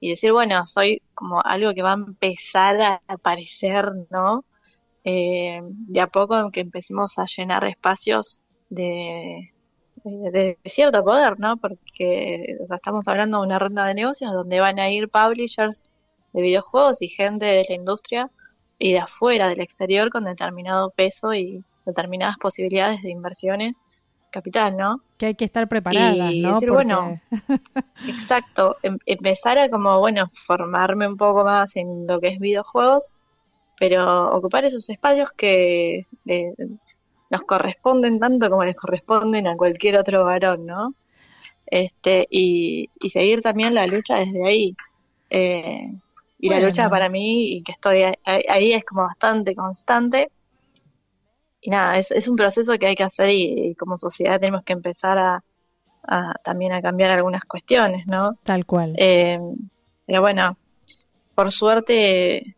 [0.00, 4.44] Y decir, bueno, soy como algo que va a empezar a aparecer, ¿no?
[5.04, 9.52] Eh, de a poco que empecemos a llenar espacios de,
[10.04, 11.56] de, cierto poder, ¿no?
[11.56, 15.82] Porque estamos hablando de una ronda de negocios donde van a ir publishers
[16.32, 18.30] de videojuegos y gente de la industria
[18.78, 23.80] y de afuera, del exterior, con determinado peso y, determinadas posibilidades de inversiones
[24.30, 25.00] capital, ¿no?
[25.16, 26.54] Que hay que estar preparada, y ¿no?
[26.54, 27.18] Decir, bueno,
[28.06, 33.08] exacto, em, empezar a como, bueno, formarme un poco más en lo que es videojuegos,
[33.78, 36.06] pero ocupar esos espacios que
[37.30, 40.94] nos corresponden tanto como les corresponden a cualquier otro varón, ¿no?
[41.66, 44.76] Este, y, y seguir también la lucha desde ahí.
[45.30, 45.92] Eh,
[46.40, 50.30] y la lucha para mí, y que estoy ahí, es como bastante constante.
[51.60, 54.72] Y nada, es, es un proceso que hay que hacer y, como sociedad tenemos que
[54.72, 55.42] empezar a,
[56.42, 58.38] también a cambiar algunas cuestiones, ¿no?
[58.44, 58.94] Tal cual.
[58.96, 59.38] Eh,
[60.06, 60.56] pero bueno,
[61.34, 62.56] por suerte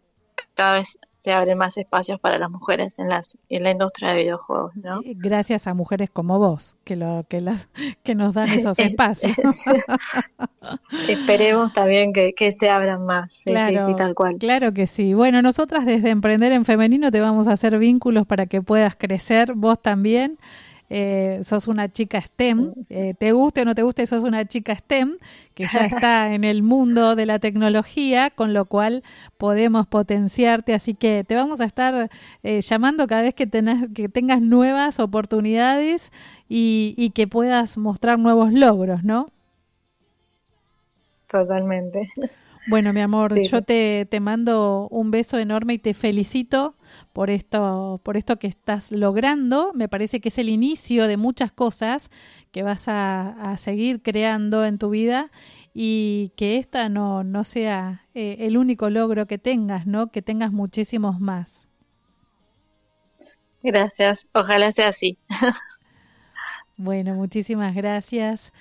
[0.55, 0.89] cada vez
[1.23, 5.01] se abren más espacios para las mujeres en, las, en la industria de videojuegos, ¿no?
[5.05, 7.69] Gracias a mujeres como vos, que, lo, que, las,
[8.03, 9.33] que nos dan esos espacios.
[11.09, 14.37] Esperemos también que, se abran más, claro, tal cual.
[14.39, 15.15] Claro que sí.
[15.15, 19.55] Bueno, nosotras desde Emprender en Femenino te vamos a hacer vínculos para que puedas crecer,
[19.55, 20.39] vos también
[20.91, 24.75] eh, sos una chica STEM, eh, te guste o no te guste, sos una chica
[24.75, 25.19] STEM
[25.55, 29.05] que ya está en el mundo de la tecnología, con lo cual
[29.39, 32.11] podemos potenciarte, así que te vamos a estar
[32.43, 36.11] eh, llamando cada vez que, tenés, que tengas nuevas oportunidades
[36.49, 39.29] y, y que puedas mostrar nuevos logros, ¿no?
[41.29, 42.11] Totalmente.
[42.67, 46.77] Bueno, mi amor, yo te, te mando un beso enorme y te felicito
[47.13, 49.73] por esto, por esto que estás logrando.
[49.75, 52.11] Me parece que es el inicio de muchas cosas
[52.53, 55.31] que vas a, seguir creando en tu vida
[55.75, 60.11] y que esta no, no sea eh, el único logro que tengas, ¿no?
[60.11, 61.69] Que tengas muchísimos más.
[63.63, 65.19] Gracias, ojalá sea así.
[66.77, 68.53] bueno, muchísimas gracias.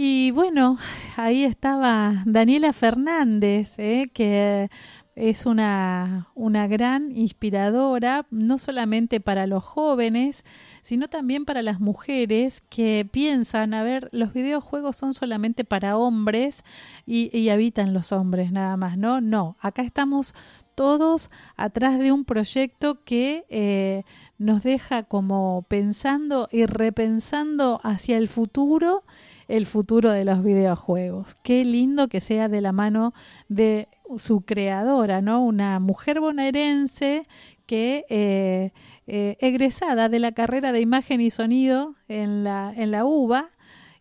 [0.00, 0.78] Y bueno,
[1.16, 4.08] ahí estaba Daniela Fernández, ¿eh?
[4.14, 4.70] que
[5.16, 10.44] es una, una gran inspiradora, no solamente para los jóvenes,
[10.82, 16.62] sino también para las mujeres que piensan, a ver, los videojuegos son solamente para hombres
[17.04, 19.20] y, habitan los hombres nada más, ¿no?
[19.20, 20.32] No, acá estamos
[20.76, 24.04] todos atrás de un proyecto que eh,
[24.38, 29.02] nos deja como pensando y repensando hacia el futuro
[29.48, 31.36] el futuro de los videojuegos.
[31.42, 33.14] Qué lindo que sea de la mano
[33.48, 35.44] de su creadora, ¿no?
[35.44, 37.26] Una mujer bonaerense
[37.66, 38.72] que eh,
[39.06, 43.50] eh, egresada de la carrera de imagen y sonido en la, en la UBA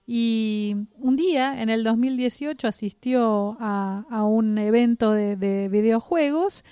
[0.05, 6.63] y un día en el 2018 asistió a, un evento de, de videojuegos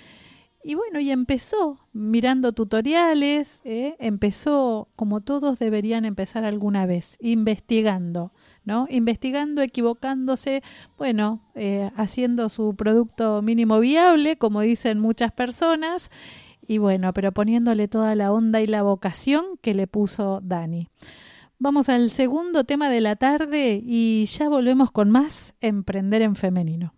[0.68, 3.94] y bueno, y empezó mirando tutoriales, ¿eh?
[4.00, 8.32] empezó como todos deberían empezar alguna vez, investigando,
[8.66, 8.86] ¿no?
[8.90, 10.62] Investigando, equivocándose,
[10.98, 16.10] bueno, eh, haciendo su producto mínimo viable, como dicen muchas personas,
[16.66, 20.88] y bueno, pero poniéndole toda la onda y la vocación que le puso Dani.
[21.58, 26.92] Vamos al segundo tema de la tarde y ya volvemos con más Emprender en Femenino.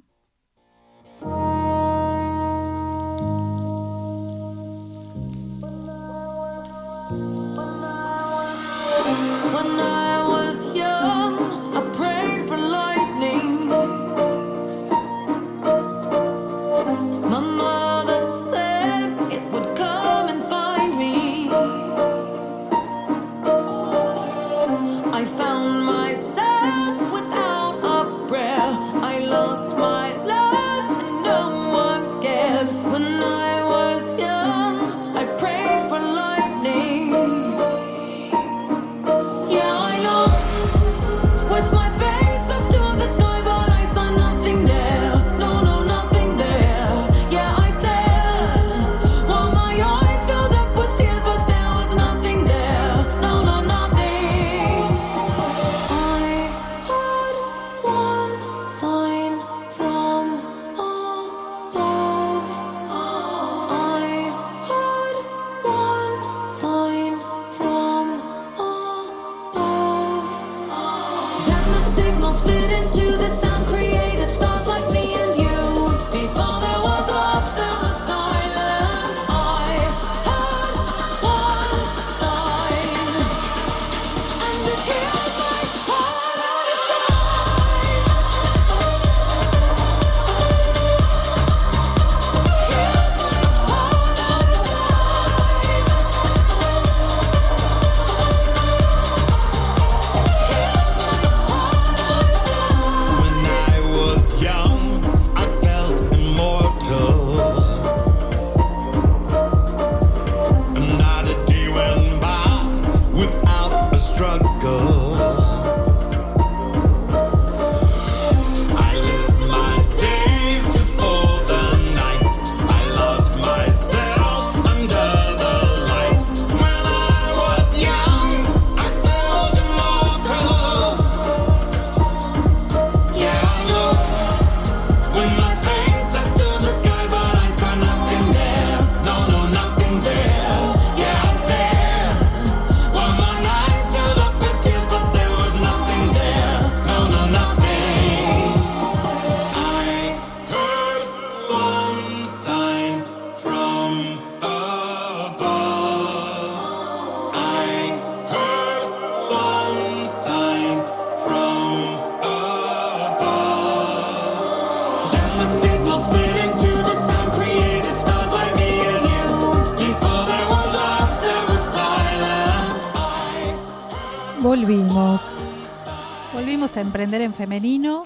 [177.15, 178.05] En femenino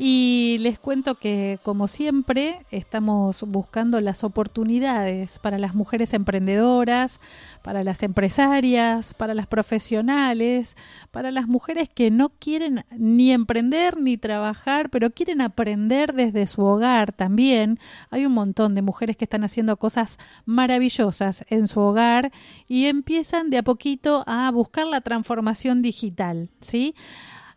[0.00, 7.20] y les cuento que, como siempre, estamos buscando las oportunidades para las mujeres emprendedoras,
[7.62, 10.76] para las empresarias, para las profesionales,
[11.10, 16.62] para las mujeres que no quieren ni emprender ni trabajar, pero quieren aprender desde su
[16.62, 17.80] hogar también.
[18.10, 22.30] Hay un montón de mujeres que están haciendo cosas maravillosas en su hogar
[22.68, 26.94] y empiezan de a poquito a buscar la transformación digital, ¿sí?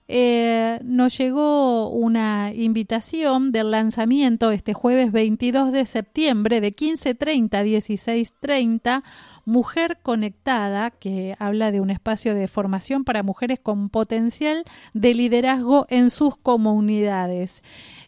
[0.08, 7.64] Eh, nos llegó una invitación del lanzamiento este jueves 22 de septiembre de 15.30 a
[7.64, 9.04] 16.30
[9.46, 14.64] Mujer Conectada, que habla de un espacio de formación para mujeres con potencial
[14.94, 17.64] de liderazgo en sus comunidades.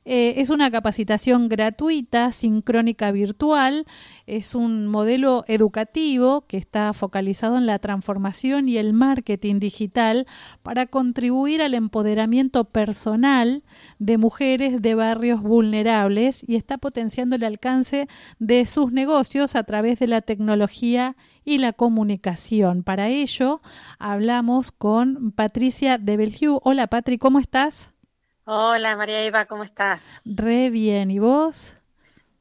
[0.05, 3.85] Eh, es una capacitación gratuita, sincrónica virtual,
[4.27, 10.27] es un modelo educativo que está focalizado en la transformación y el marketing digital
[10.61, 13.63] para contribuir al empoderamiento personal
[13.97, 18.07] de mujeres de barrios vulnerables y está potenciando el alcance
[18.39, 21.15] de sus negocios a través de la tecnología
[21.45, 22.83] y la comunicación.
[22.83, 23.61] Para ello
[23.99, 26.59] hablamos con Patricia de Belgiu.
[26.63, 27.91] Hola Patri, ¿cómo estás?
[28.45, 30.01] Hola María Eva, ¿cómo estás?
[30.25, 31.73] Re bien, ¿y vos?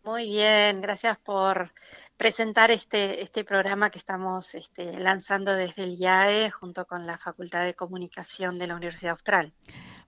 [0.05, 1.71] Muy bien, gracias por
[2.17, 7.65] presentar este, este programa que estamos este, lanzando desde el IAE junto con la Facultad
[7.65, 9.53] de Comunicación de la Universidad Austral.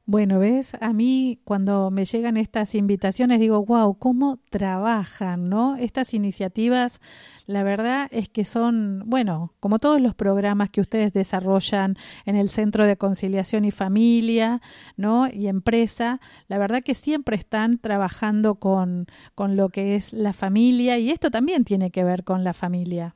[0.07, 5.77] Bueno, ves, a mí cuando me llegan estas invitaciones digo, wow, cómo trabajan, ¿no?
[5.77, 7.01] Estas iniciativas,
[7.47, 11.97] la verdad es que son, bueno, como todos los programas que ustedes desarrollan
[12.27, 14.61] en el Centro de Conciliación y Familia,
[14.99, 15.27] ¿no?
[15.27, 20.99] Y empresa, la verdad que siempre están trabajando con, con lo que es la familia
[20.99, 23.15] y esto también tiene que ver con la familia.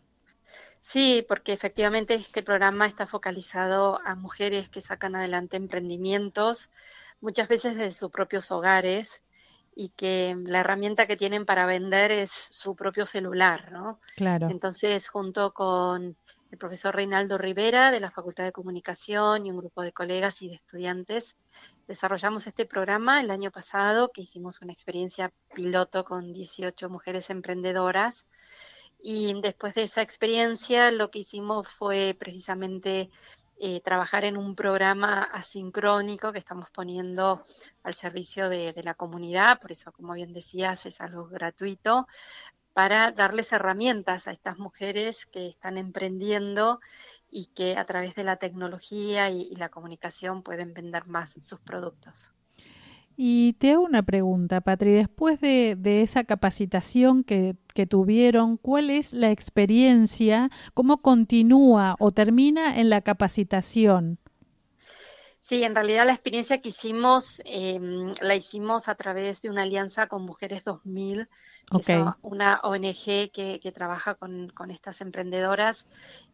[0.88, 6.70] Sí, porque efectivamente este programa está focalizado a mujeres que sacan adelante emprendimientos,
[7.20, 9.22] muchas veces desde sus propios hogares,
[9.76, 14.00] y que la herramienta que tienen para vender es su propio celular, ¿no?
[14.16, 14.48] Claro.
[14.48, 16.16] Entonces, junto con
[16.50, 20.48] el profesor Reinaldo Rivera de la Facultad de Comunicación y un grupo de colegas y
[20.48, 21.36] de estudiantes,
[21.86, 28.24] desarrollamos este programa el año pasado, que hicimos una experiencia piloto con 18 mujeres emprendedoras
[29.00, 33.10] y después de esa experiencia lo que hicimos fue precisamente
[33.60, 37.42] eh, trabajar en un programa asincrónico que estamos poniendo
[37.82, 42.06] al servicio de, la comunidad, por eso, como bien decías, es algo gratuito,
[42.72, 46.80] para darles herramientas a estas mujeres que están emprendiendo
[47.30, 52.32] y que a través de la tecnología y la comunicación pueden vender más sus productos.
[53.20, 54.92] Y te hago una pregunta, Patri.
[54.92, 60.50] Después de, esa capacitación que, que, tuvieron, ¿cuál es la experiencia?
[60.72, 64.20] ¿Cómo continúa o termina en la capacitación?
[65.48, 67.80] Sí, en realidad la experiencia que hicimos eh,
[68.20, 71.30] la hicimos a través de una alianza con Mujeres 2000, que
[71.74, 71.96] okay.
[71.96, 75.86] es una ONG que, que trabaja con, con, estas emprendedoras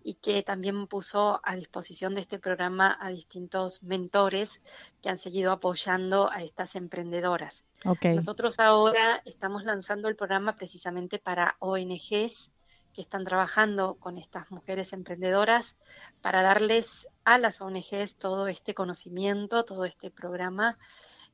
[0.02, 4.60] y que también puso a disposición de este programa a distintos mentores
[5.00, 7.62] que han seguido apoyando a estas emprendedoras.
[7.84, 8.16] Okay.
[8.16, 12.50] Nosotros ahora estamos lanzando el programa precisamente para ONGs
[12.94, 15.76] que están trabajando con estas mujeres emprendedoras
[16.22, 20.78] para darles a las ONGs todo este conocimiento, todo este programa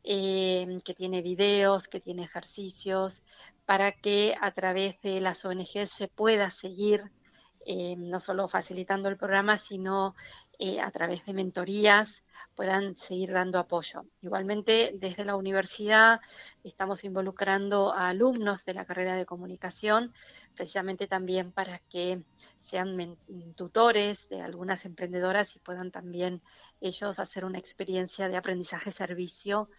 [0.02, 3.22] eh, que tiene videos, que tiene ejercicios,
[3.66, 7.04] para que a través de las ONGs se pueda seguir
[7.66, 10.16] eh, no solo facilitando el programa, sino
[10.58, 12.24] eh, a través de mentorías
[12.60, 14.04] puedan seguir dando apoyo.
[14.20, 16.20] Igualmente, desde la universidad
[16.62, 20.12] estamos involucrando a alumnos de la carrera de comunicación,
[20.54, 22.20] precisamente también para que
[22.60, 23.16] sean
[23.56, 26.42] tutores de algunas emprendedoras y puedan también
[26.82, 29.70] ellos hacer una experiencia de aprendizaje-servicio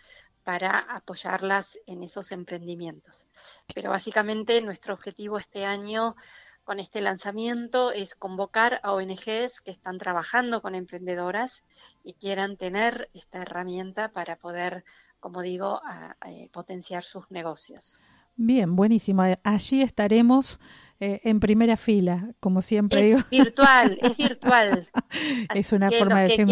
[0.43, 3.27] para apoyarlas en esos emprendimientos.
[3.75, 6.15] Pero básicamente nuestro objetivo este año
[6.63, 11.63] con este lanzamiento es convocar a ONGs que están trabajando con emprendedoras
[12.03, 14.83] y quieran tener esta herramienta para poder,
[15.19, 17.99] como digo, a, a, eh, potenciar sus negocios.
[18.35, 19.23] Bien, buenísimo.
[19.43, 20.59] Allí estaremos
[21.03, 23.27] eh, en primera fila, como siempre es digo.
[23.31, 24.87] Virtual, es virtual.
[25.55, 26.47] es una forma de decir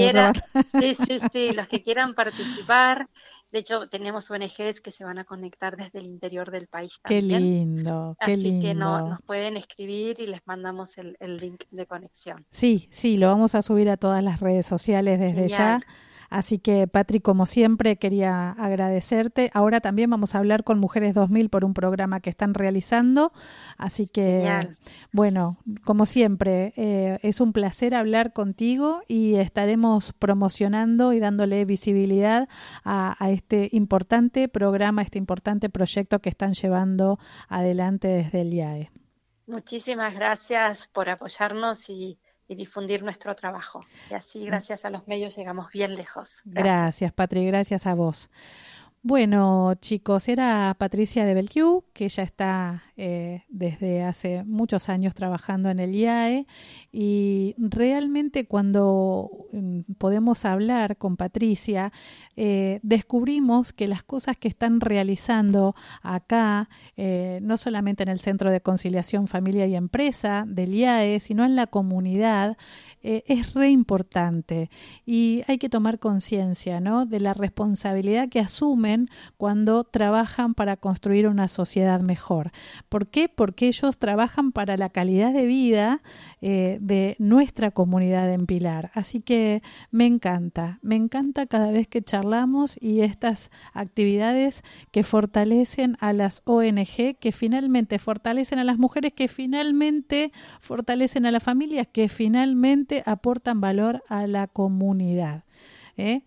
[0.79, 3.07] Sí, sí, sí, los que quieran participar.
[3.51, 7.27] De hecho, tenemos ONGs que se van a conectar desde el interior del país también.
[7.27, 8.67] Qué lindo, qué Así lindo.
[8.67, 12.45] que no, nos pueden escribir y les mandamos el, el, link de conexión.
[12.51, 15.81] Sí, sí, lo vamos a subir a todas las redes sociales desde Genial.
[15.81, 15.87] ya.
[16.29, 19.49] Así que, Patrick, como siempre, quería agradecerte.
[19.53, 23.31] Ahora también vamos a hablar con Mujeres 2000 por un programa que están realizando.
[23.77, 24.67] Así que,
[25.11, 32.47] bueno, como siempre, eh, es un placer hablar contigo y estaremos promocionando y dándole visibilidad
[32.83, 38.91] a, a este importante programa, este importante proyecto que están llevando adelante desde el IAE.
[39.47, 42.19] Muchísimas gracias por apoyarnos y
[42.49, 43.85] y difundir nuestro trabajo.
[44.09, 46.41] Y así, gracias a los medios, llegamos bien lejos.
[46.43, 48.29] Gracias, gracias Patri, gracias a vos.
[49.01, 55.69] Bueno, chicos, era Patricia de Belgiu, que ella está eh, desde hace muchos años trabajando
[55.69, 56.45] en el IAE
[56.91, 61.93] y realmente cuando mm, podemos hablar con Patricia,
[62.35, 68.51] eh, descubrimos que las cosas que están realizando acá, eh, no solamente en el Centro
[68.51, 72.57] de Conciliación Familia y Empresa del IAE, sino en la comunidad,
[73.01, 74.69] es re importante
[75.05, 77.05] y hay que tomar conciencia ¿no?
[77.05, 78.41] de la responsabilidad que
[79.37, 82.51] cuando trabajan para construir una sociedad mejor.
[82.89, 83.29] ¿Por qué?
[83.29, 86.01] Porque ellos trabajan para la calidad de vida
[86.41, 88.91] eh, de nuestra comunidad en Pilar.
[88.93, 89.61] Así que
[89.91, 96.41] me encanta, me encanta cada vez que charlamos y estas actividades que fortalecen a las
[96.45, 103.03] ONG, que finalmente fortalecen a las mujeres, que finalmente fortalecen a las familias, que finalmente
[103.05, 105.43] aportan valor a la comunidad.
[105.97, 106.21] ¿eh?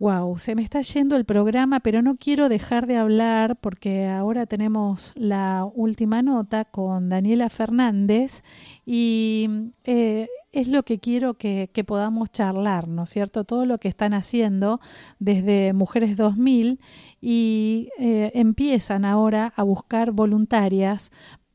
[0.00, 4.44] Wow, se me está yendo el programa, pero no quiero dejar de hablar porque ahora
[4.44, 8.42] tenemos la última nota con Daniela Fernández
[8.84, 9.48] y
[9.84, 13.44] eh, es lo que quiero que, podamos charlar, ¿no es cierto?
[13.44, 14.80] Todo lo que están haciendo
[15.20, 16.80] desde Mujeres 2000
[17.20, 21.12] y eh, empiezan ahora a buscar voluntarias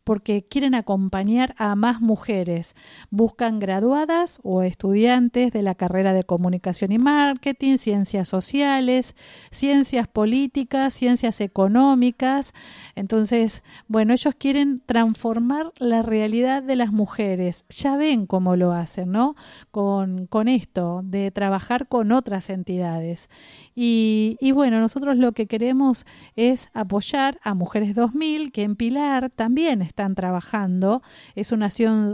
[0.10, 2.76] porque quieren acompañar a más mujeres.
[3.12, 9.16] Buscan graduadas o estudiantes de la carrera de comunicación y marketing, ciencias sociales,
[9.52, 12.56] ciencias políticas, ciencias económicas.
[12.96, 17.66] Entonces, bueno, ellos quieren transformar la realidad de las mujeres.
[17.70, 19.36] Ya ven cómo lo hacen, ¿no?
[19.70, 23.30] Con, con esto de trabajar con otras entidades.
[23.76, 29.30] Y, y bueno, nosotros lo que queremos es apoyar a Mujeres 2000, que en Pilar
[29.30, 31.02] también está están trabajando.
[31.36, 31.70] Es una,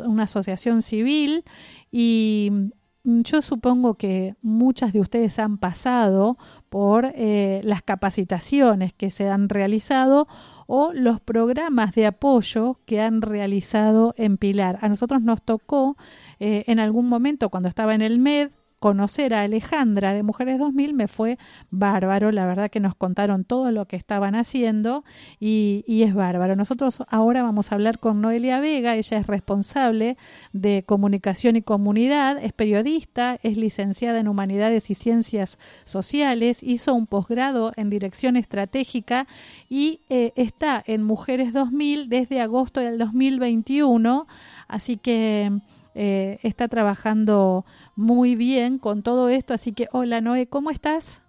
[0.06, 1.44] una asociación civil
[1.92, 6.38] y mm, yo supongo que muchas de ustedes han pasado
[6.70, 10.28] por eh, las capacitaciones que se han realizado
[10.66, 14.80] o los programas de apoyo que han realizado en Pilar.
[14.82, 15.96] A nosotros nos tocó
[16.40, 18.50] eh, en algún momento cuando estaba en el MED
[18.86, 21.40] conocer a Alejandra de Mujeres 2000 me fue
[21.72, 22.32] bárbaro.
[22.32, 25.04] La verdad que nos contaron todo lo que estaban haciendo
[25.40, 26.56] y, es bárbaro.
[26.56, 28.96] Nosotros ahora vamos a hablar con Noelia Vega.
[28.96, 30.18] Ella es responsable
[30.54, 37.08] de comunicación y comunidad, es periodista, es licenciada en Humanidades y Ciencias Sociales, hizo un
[37.08, 39.26] posgrado en Dirección Estratégica
[39.68, 44.28] y eh, está en Mujeres 2000 desde agosto del 2021.
[44.68, 45.52] Así que
[45.96, 47.66] eh, está trabajando
[47.96, 49.54] muy bien con todo esto.
[49.54, 51.22] Así que, hola Noé, ¿cómo estás?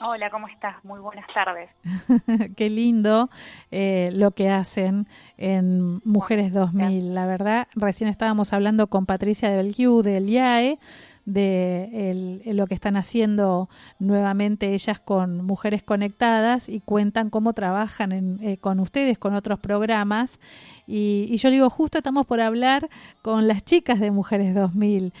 [0.00, 0.84] Hola, ¿cómo estás?
[0.84, 1.70] Muy buenas tardes.
[2.56, 3.30] Qué lindo
[3.70, 5.06] eh, lo que hacen
[5.38, 7.14] en Mujeres 2000.
[7.14, 10.78] La verdad, recién estábamos hablando con Patricia de Belgiu del IAE
[11.24, 13.68] de lo que están haciendo
[13.98, 20.38] nuevamente ellas con Mujeres Conectadas y cuentan cómo trabajan eh, con ustedes, con otros programas.
[20.86, 22.88] Y, y, yo digo, justo estamos por hablar
[23.22, 25.12] con las chicas de Mujeres 2000.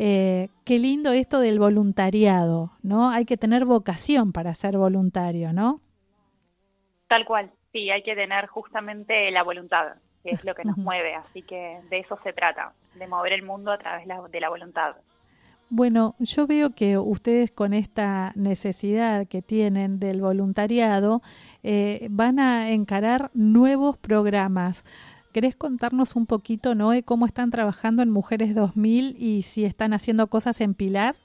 [0.00, 3.10] Eh, qué lindo esto del voluntariado, ¿no?
[3.10, 5.80] Hay que tener vocación para ser voluntario, ¿no?
[7.08, 11.16] Tal cual, sí, hay que tener justamente la voluntad, que es lo que nos mueve,
[11.16, 14.94] así que de eso se trata, de mover el mundo a través de la voluntad.
[15.70, 21.20] Bueno, yo veo que ustedes con esta necesidad que tienen del voluntariado
[21.62, 24.82] eh, van a encarar nuevos programas.
[25.34, 30.28] ¿Querés contarnos un poquito, Noé, cómo están trabajando en Mujeres 2000 y si están haciendo
[30.28, 31.16] cosas en Pilar?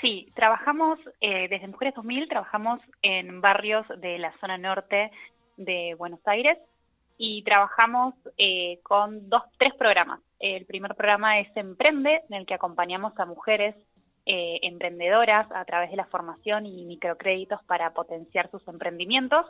[0.00, 5.10] Sí, trabajamos eh, desde Mujeres 2000, trabajamos en barrios de la zona norte
[5.56, 6.56] de Buenos Aires
[7.16, 10.20] y trabajamos eh, con dos, tres programas.
[10.38, 13.74] El primer programa es Emprende, en el que acompañamos a mujeres
[14.24, 19.46] eh, emprendedoras a través de la formación y microcréditos para potenciar sus emprendimientos.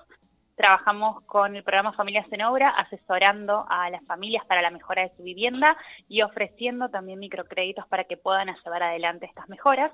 [0.54, 5.14] Trabajamos con el programa Familias en Obra, asesorando a las familias para la mejora de
[5.16, 5.76] su vivienda
[6.08, 9.92] y ofreciendo también microcréditos para que puedan llevar adelante estas mejoras.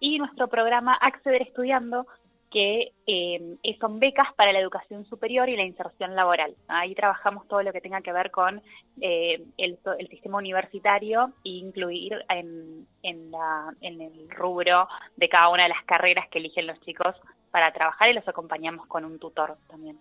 [0.00, 2.06] Y nuestro programa Acceder Estudiando,
[2.52, 6.54] que eh, son becas para la educación superior y la inserción laboral.
[6.68, 8.62] Ahí trabajamos todo lo que tenga que ver con
[9.00, 9.78] eh, el,
[10.10, 13.32] sistema universitario e incluir en, en,
[13.80, 14.86] en el rubro
[15.16, 17.16] de cada una de las carreras que eligen los chicos
[17.50, 19.98] para trabajar y los acompañamos con un tutor también.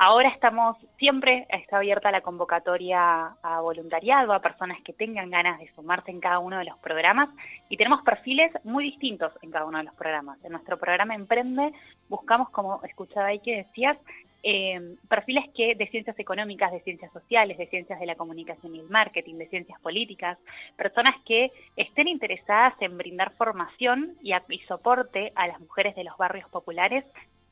[0.00, 5.68] Ahora estamos, siempre está abierta la convocatoria a voluntariado, a personas que tengan ganas de
[5.74, 7.28] sumarse en cada uno de los programas
[7.68, 10.38] y tenemos perfiles muy distintos en cada uno de los programas.
[10.44, 11.72] En nuestro programa Emprende
[12.08, 13.98] buscamos, como escuchaba ahí que decías,
[14.44, 18.78] eh, perfiles que de ciencias económicas, de ciencias sociales, de ciencias de la comunicación y
[18.78, 20.38] el marketing, de ciencias políticas,
[20.76, 26.16] personas que estén interesadas en brindar formación y, y soporte a las mujeres de los
[26.16, 27.04] barrios populares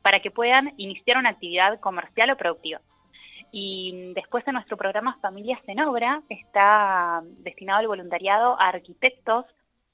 [0.07, 2.81] para que puedan iniciar una actividad comercial o productiva.
[3.51, 9.47] Y después en nuestro programa Familias en Obra está destinado el voluntariado a arquitectos,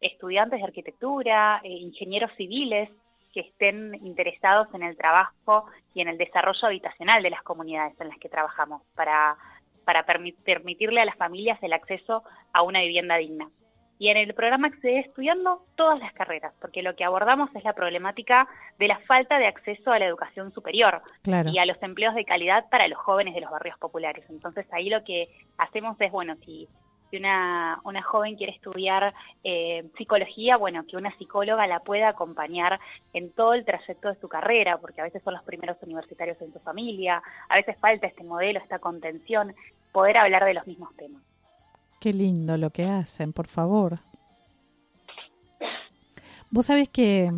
[0.02, 2.90] estudiantes de arquitectura, eh, ingenieros civiles,
[3.32, 8.08] que estén interesados en el trabajo y en el desarrollo habitacional de las comunidades en
[8.10, 9.38] las que trabajamos para,
[9.86, 13.48] para permitirle a las familias el acceso a una vivienda digna.
[14.02, 17.72] Y en el programa Accede estudiando todas las carreras, porque lo que abordamos es la
[17.72, 22.24] problemática de la falta de acceso a la educación superior y a los empleos de
[22.24, 24.24] calidad para los jóvenes de los barrios populares.
[24.28, 26.68] Entonces ahí lo que hacemos es, bueno, si
[27.10, 32.80] si una, una joven quiere estudiar eh, psicología, bueno, que una psicóloga la pueda acompañar
[33.12, 36.52] en todo el trayecto de su carrera, porque a veces son los primeros universitarios en
[36.52, 39.54] su familia, a veces falta este modelo, esta contención,
[39.92, 41.22] poder hablar de los mismos temas.
[42.02, 44.00] Qué lindo lo que hacen, por favor.
[46.50, 47.30] Vos sabés que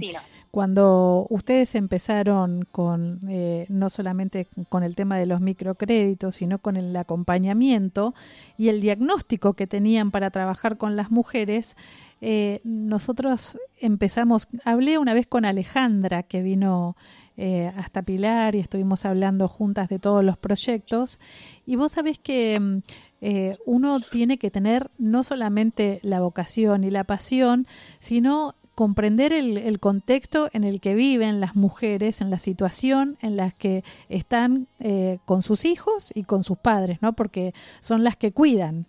[0.51, 6.79] cuando ustedes empezaron con eh, no solamente con el tema de los microcréditos, sino con
[6.79, 8.15] el acompañamiento
[8.57, 11.77] y el diagnóstico que tenían para trabajar con las mujeres,
[12.23, 16.97] eh, nosotros empezamos, hablé una vez con Alejandra que vino
[17.37, 21.21] eh, hasta Pilar y estuvimos hablando juntas de todos los proyectos
[21.67, 22.81] y vos sabés que
[23.25, 27.67] mm, uno tiene que tener no solamente la vocación y la pasión,
[27.99, 33.53] sino comprender el, contexto en el que viven las mujeres, en la situación en la
[33.53, 37.13] que están eh, con sus hijos y con sus padres, ¿no?
[37.13, 38.87] Porque son las que cuidan.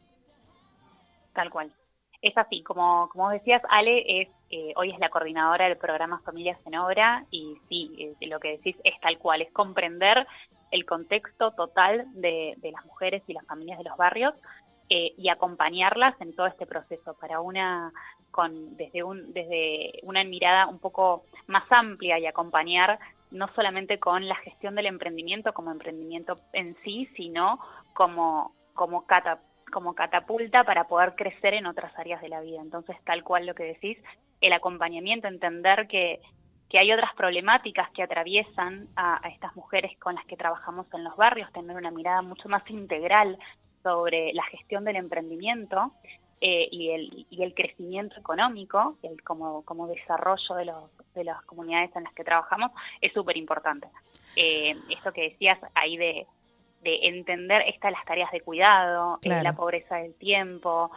[1.34, 1.72] Tal cual.
[2.22, 6.60] Es así, como, como decías, Ale es eh, hoy es la coordinadora del programa Familias
[6.66, 10.28] en Obra y sí, eh, lo que decís es tal cual, es comprender
[10.72, 14.34] el contexto total de, las mujeres y las familias de los barrios
[14.88, 17.92] y acompañarlas en todo este proceso para una
[18.30, 23.00] con desde un desde una mirada un poco más amplia y acompañar
[23.32, 27.60] no solamente con la gestión del emprendimiento como emprendimiento en sí, sino
[27.94, 29.06] como como
[29.72, 32.62] como catapulta para poder crecer en otras áreas de la vida.
[32.62, 33.98] Entonces, tal cual lo que decís,
[34.42, 36.22] el acompañamiento, entender que,
[36.76, 41.06] que hay otras problemáticas que atraviesan a, a, estas mujeres con las que trabajamos en
[41.06, 43.40] los barrios, tener una mirada mucho más integral
[43.82, 45.94] sobre la gestión del emprendimiento
[46.42, 51.42] eh, y, el, y el crecimiento económico, el como, como desarrollo de, los, de las
[51.44, 53.88] comunidades en las que trabajamos, es súper importante.
[54.36, 56.28] Eh, esto que decías ahí de,
[56.86, 60.92] de entender estas las tareas de cuidado, eh, la pobreza del tiempo,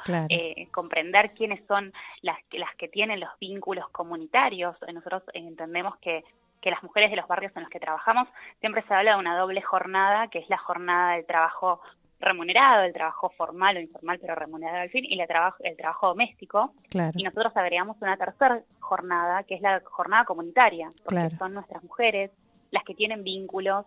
[0.70, 4.76] comprender quiénes son las, las que tienen los vínculos comunitarios.
[4.93, 6.24] Nosotros entendemos que,
[6.61, 8.28] que las mujeres de los barrios en los que trabajamos
[8.61, 11.80] siempre se habla de una doble jornada, que es la jornada del trabajo
[12.20, 16.09] remunerado, el trabajo formal o informal, pero remunerado al fin, y el trabajo, el trabajo
[16.09, 16.74] doméstico.
[17.14, 22.30] Y nosotros agregamos una tercera jornada, que es la jornada comunitaria, porque son nuestras mujeres
[22.70, 23.86] las que tienen vínculos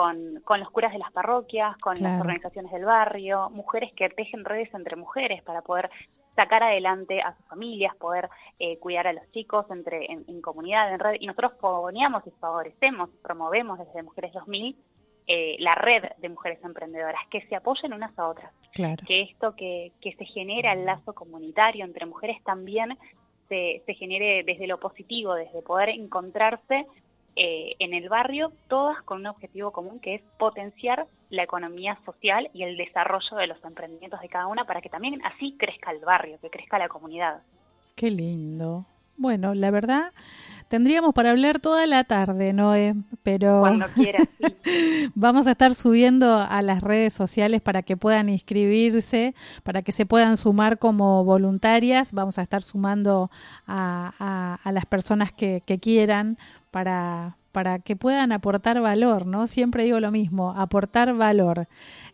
[0.00, 4.46] con, con los curas de las parroquias, con las organizaciones del barrio, mujeres que tejen
[4.46, 5.90] redes entre mujeres para poder
[6.34, 11.00] sacar adelante a sus familias, poder eh, cuidar a los chicos entre en, comunidad, en
[11.00, 11.16] red.
[11.20, 14.74] Y nosotros poníamos y favorecemos, promovemos desde Mujeres 2000
[15.26, 18.54] eh, la red de mujeres emprendedoras, que se apoyen unas a otras.
[19.06, 22.96] Que esto que, que se genera el lazo comunitario entre mujeres también
[23.50, 26.86] se, se genere desde lo positivo, desde poder encontrarse
[27.42, 32.50] eh, en el barrio, todas con un objetivo común que es potenciar la economía social
[32.52, 36.00] y el desarrollo de los emprendimientos de cada una para que también así crezca el
[36.00, 37.40] barrio, que crezca la comunidad.
[37.94, 38.84] Qué lindo.
[39.16, 40.12] Bueno, la verdad
[40.70, 44.28] Tendríamos para hablar toda la tarde, Noé, pero Cuando quieras,
[45.16, 49.34] vamos a estar subiendo a las redes sociales para que puedan inscribirse,
[49.64, 52.12] para que se puedan sumar como voluntarias.
[52.12, 53.32] Vamos a estar sumando
[53.66, 56.38] a, a, las personas que, que quieran
[56.70, 59.46] para, para que puedan aportar valor, ¿no?
[59.46, 61.66] Siempre digo lo mismo, aportar valor.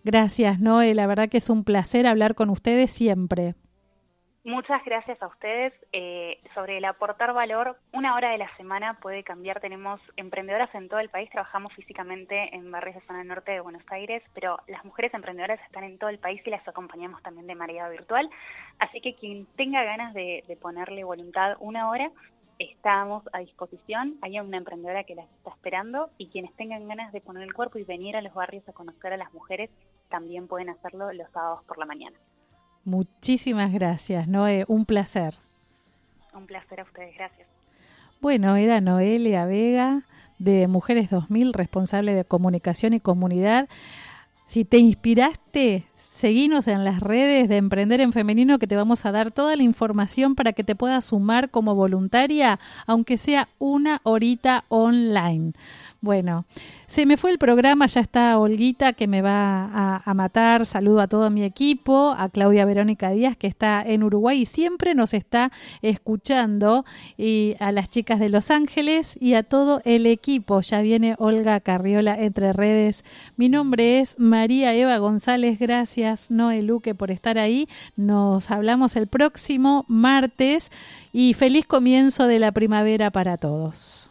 [0.04, 0.94] Gracias, Noé.
[0.94, 3.54] La verdad que es un placer hablar con ustedes siempre.
[4.46, 5.72] Muchas gracias a ustedes.
[5.92, 9.58] Eh, sobre el aportar valor, una hora de la semana puede cambiar.
[9.58, 13.82] Tenemos emprendedoras en todo el país, trabajamos físicamente en barrios de zona norte de Buenos
[13.90, 17.56] Aires, pero las mujeres emprendedoras están en todo el país y las acompañamos también de
[17.56, 18.30] manera virtual.
[18.78, 22.12] Así que quien tenga ganas de, ponerle voluntad una hora,
[22.58, 24.16] estamos a disposición.
[24.22, 27.78] Hay una emprendedora que las está esperando y quienes tengan ganas de poner el cuerpo
[27.78, 29.70] y venir a los barrios a conocer a las mujeres,
[30.08, 32.16] también pueden hacerlo los sábados por la mañana.
[32.84, 34.64] Muchísimas gracias, Noé.
[34.68, 35.34] Un placer.
[36.34, 37.48] Un placer a ustedes, gracias.
[38.20, 40.02] Bueno, era Noelia Vega
[40.38, 43.68] de Mujeres 2000, responsable de comunicación y comunidad.
[44.46, 49.10] Si te inspiraste, seguinos en las redes de Emprender en Femenino que te vamos a
[49.10, 54.64] dar toda la información para que te puedas sumar como voluntaria, aunque sea una horita
[54.68, 55.52] online.
[56.00, 56.44] Bueno,
[56.86, 60.64] se me fue el programa, ya está Olguita que me va a, matar.
[60.66, 64.94] Saludo a todo mi equipo, a Claudia Verónica Díaz que está en Uruguay y siempre
[64.94, 65.50] nos está
[65.82, 66.84] escuchando,
[67.18, 70.60] y a las chicas de Los Ángeles y a todo el equipo.
[70.60, 73.04] Ya viene Olga Carriola entre redes.
[73.36, 75.58] Mi nombre es María Eva González.
[75.58, 77.68] Gracias, Noé Luque, por estar ahí.
[77.96, 80.70] Nos hablamos el próximo martes
[81.12, 84.10] y feliz comienzo de la primavera para todos.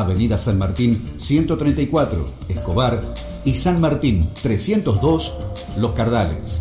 [0.00, 3.14] Avenida San Martín 134, Escobar,
[3.46, 5.34] y San Martín 302,
[5.78, 6.60] Los Cardales.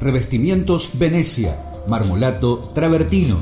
[0.00, 1.56] Revestimientos Venecia,
[1.88, 3.38] marmolato travertino,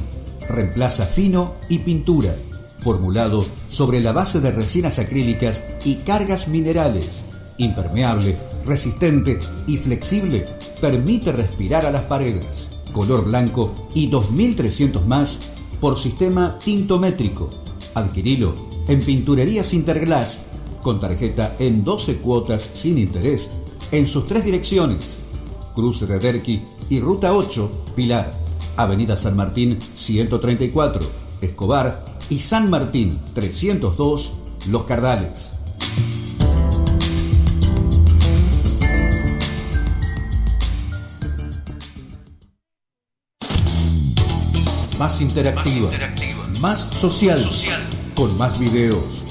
[0.49, 2.35] reemplaza fino y pintura,
[2.81, 7.23] formulado sobre la base de resinas acrílicas y cargas minerales,
[7.59, 10.45] impermeable resistente y flexible,
[10.81, 12.69] permite respirar a las paredes.
[12.93, 15.39] Color blanco y 2300 más
[15.81, 17.51] por sistema tintométrico.
[17.95, 18.55] Adquirilo
[18.89, 20.41] en Pinturerías Interglass
[20.83, 23.51] con tarjeta en 12 cuotas sin interés
[23.93, 25.19] en sus tres direcciones.
[25.75, 28.31] Cruce de Derqui y Ruta 8, Pilar.
[28.77, 31.03] Avenida San Martín 134,
[31.41, 34.33] Escobar y San Martín 302,
[34.71, 35.58] Los Cardales.
[44.99, 45.91] Más interactiva,
[46.61, 47.41] más, social,
[48.15, 49.19] con más videos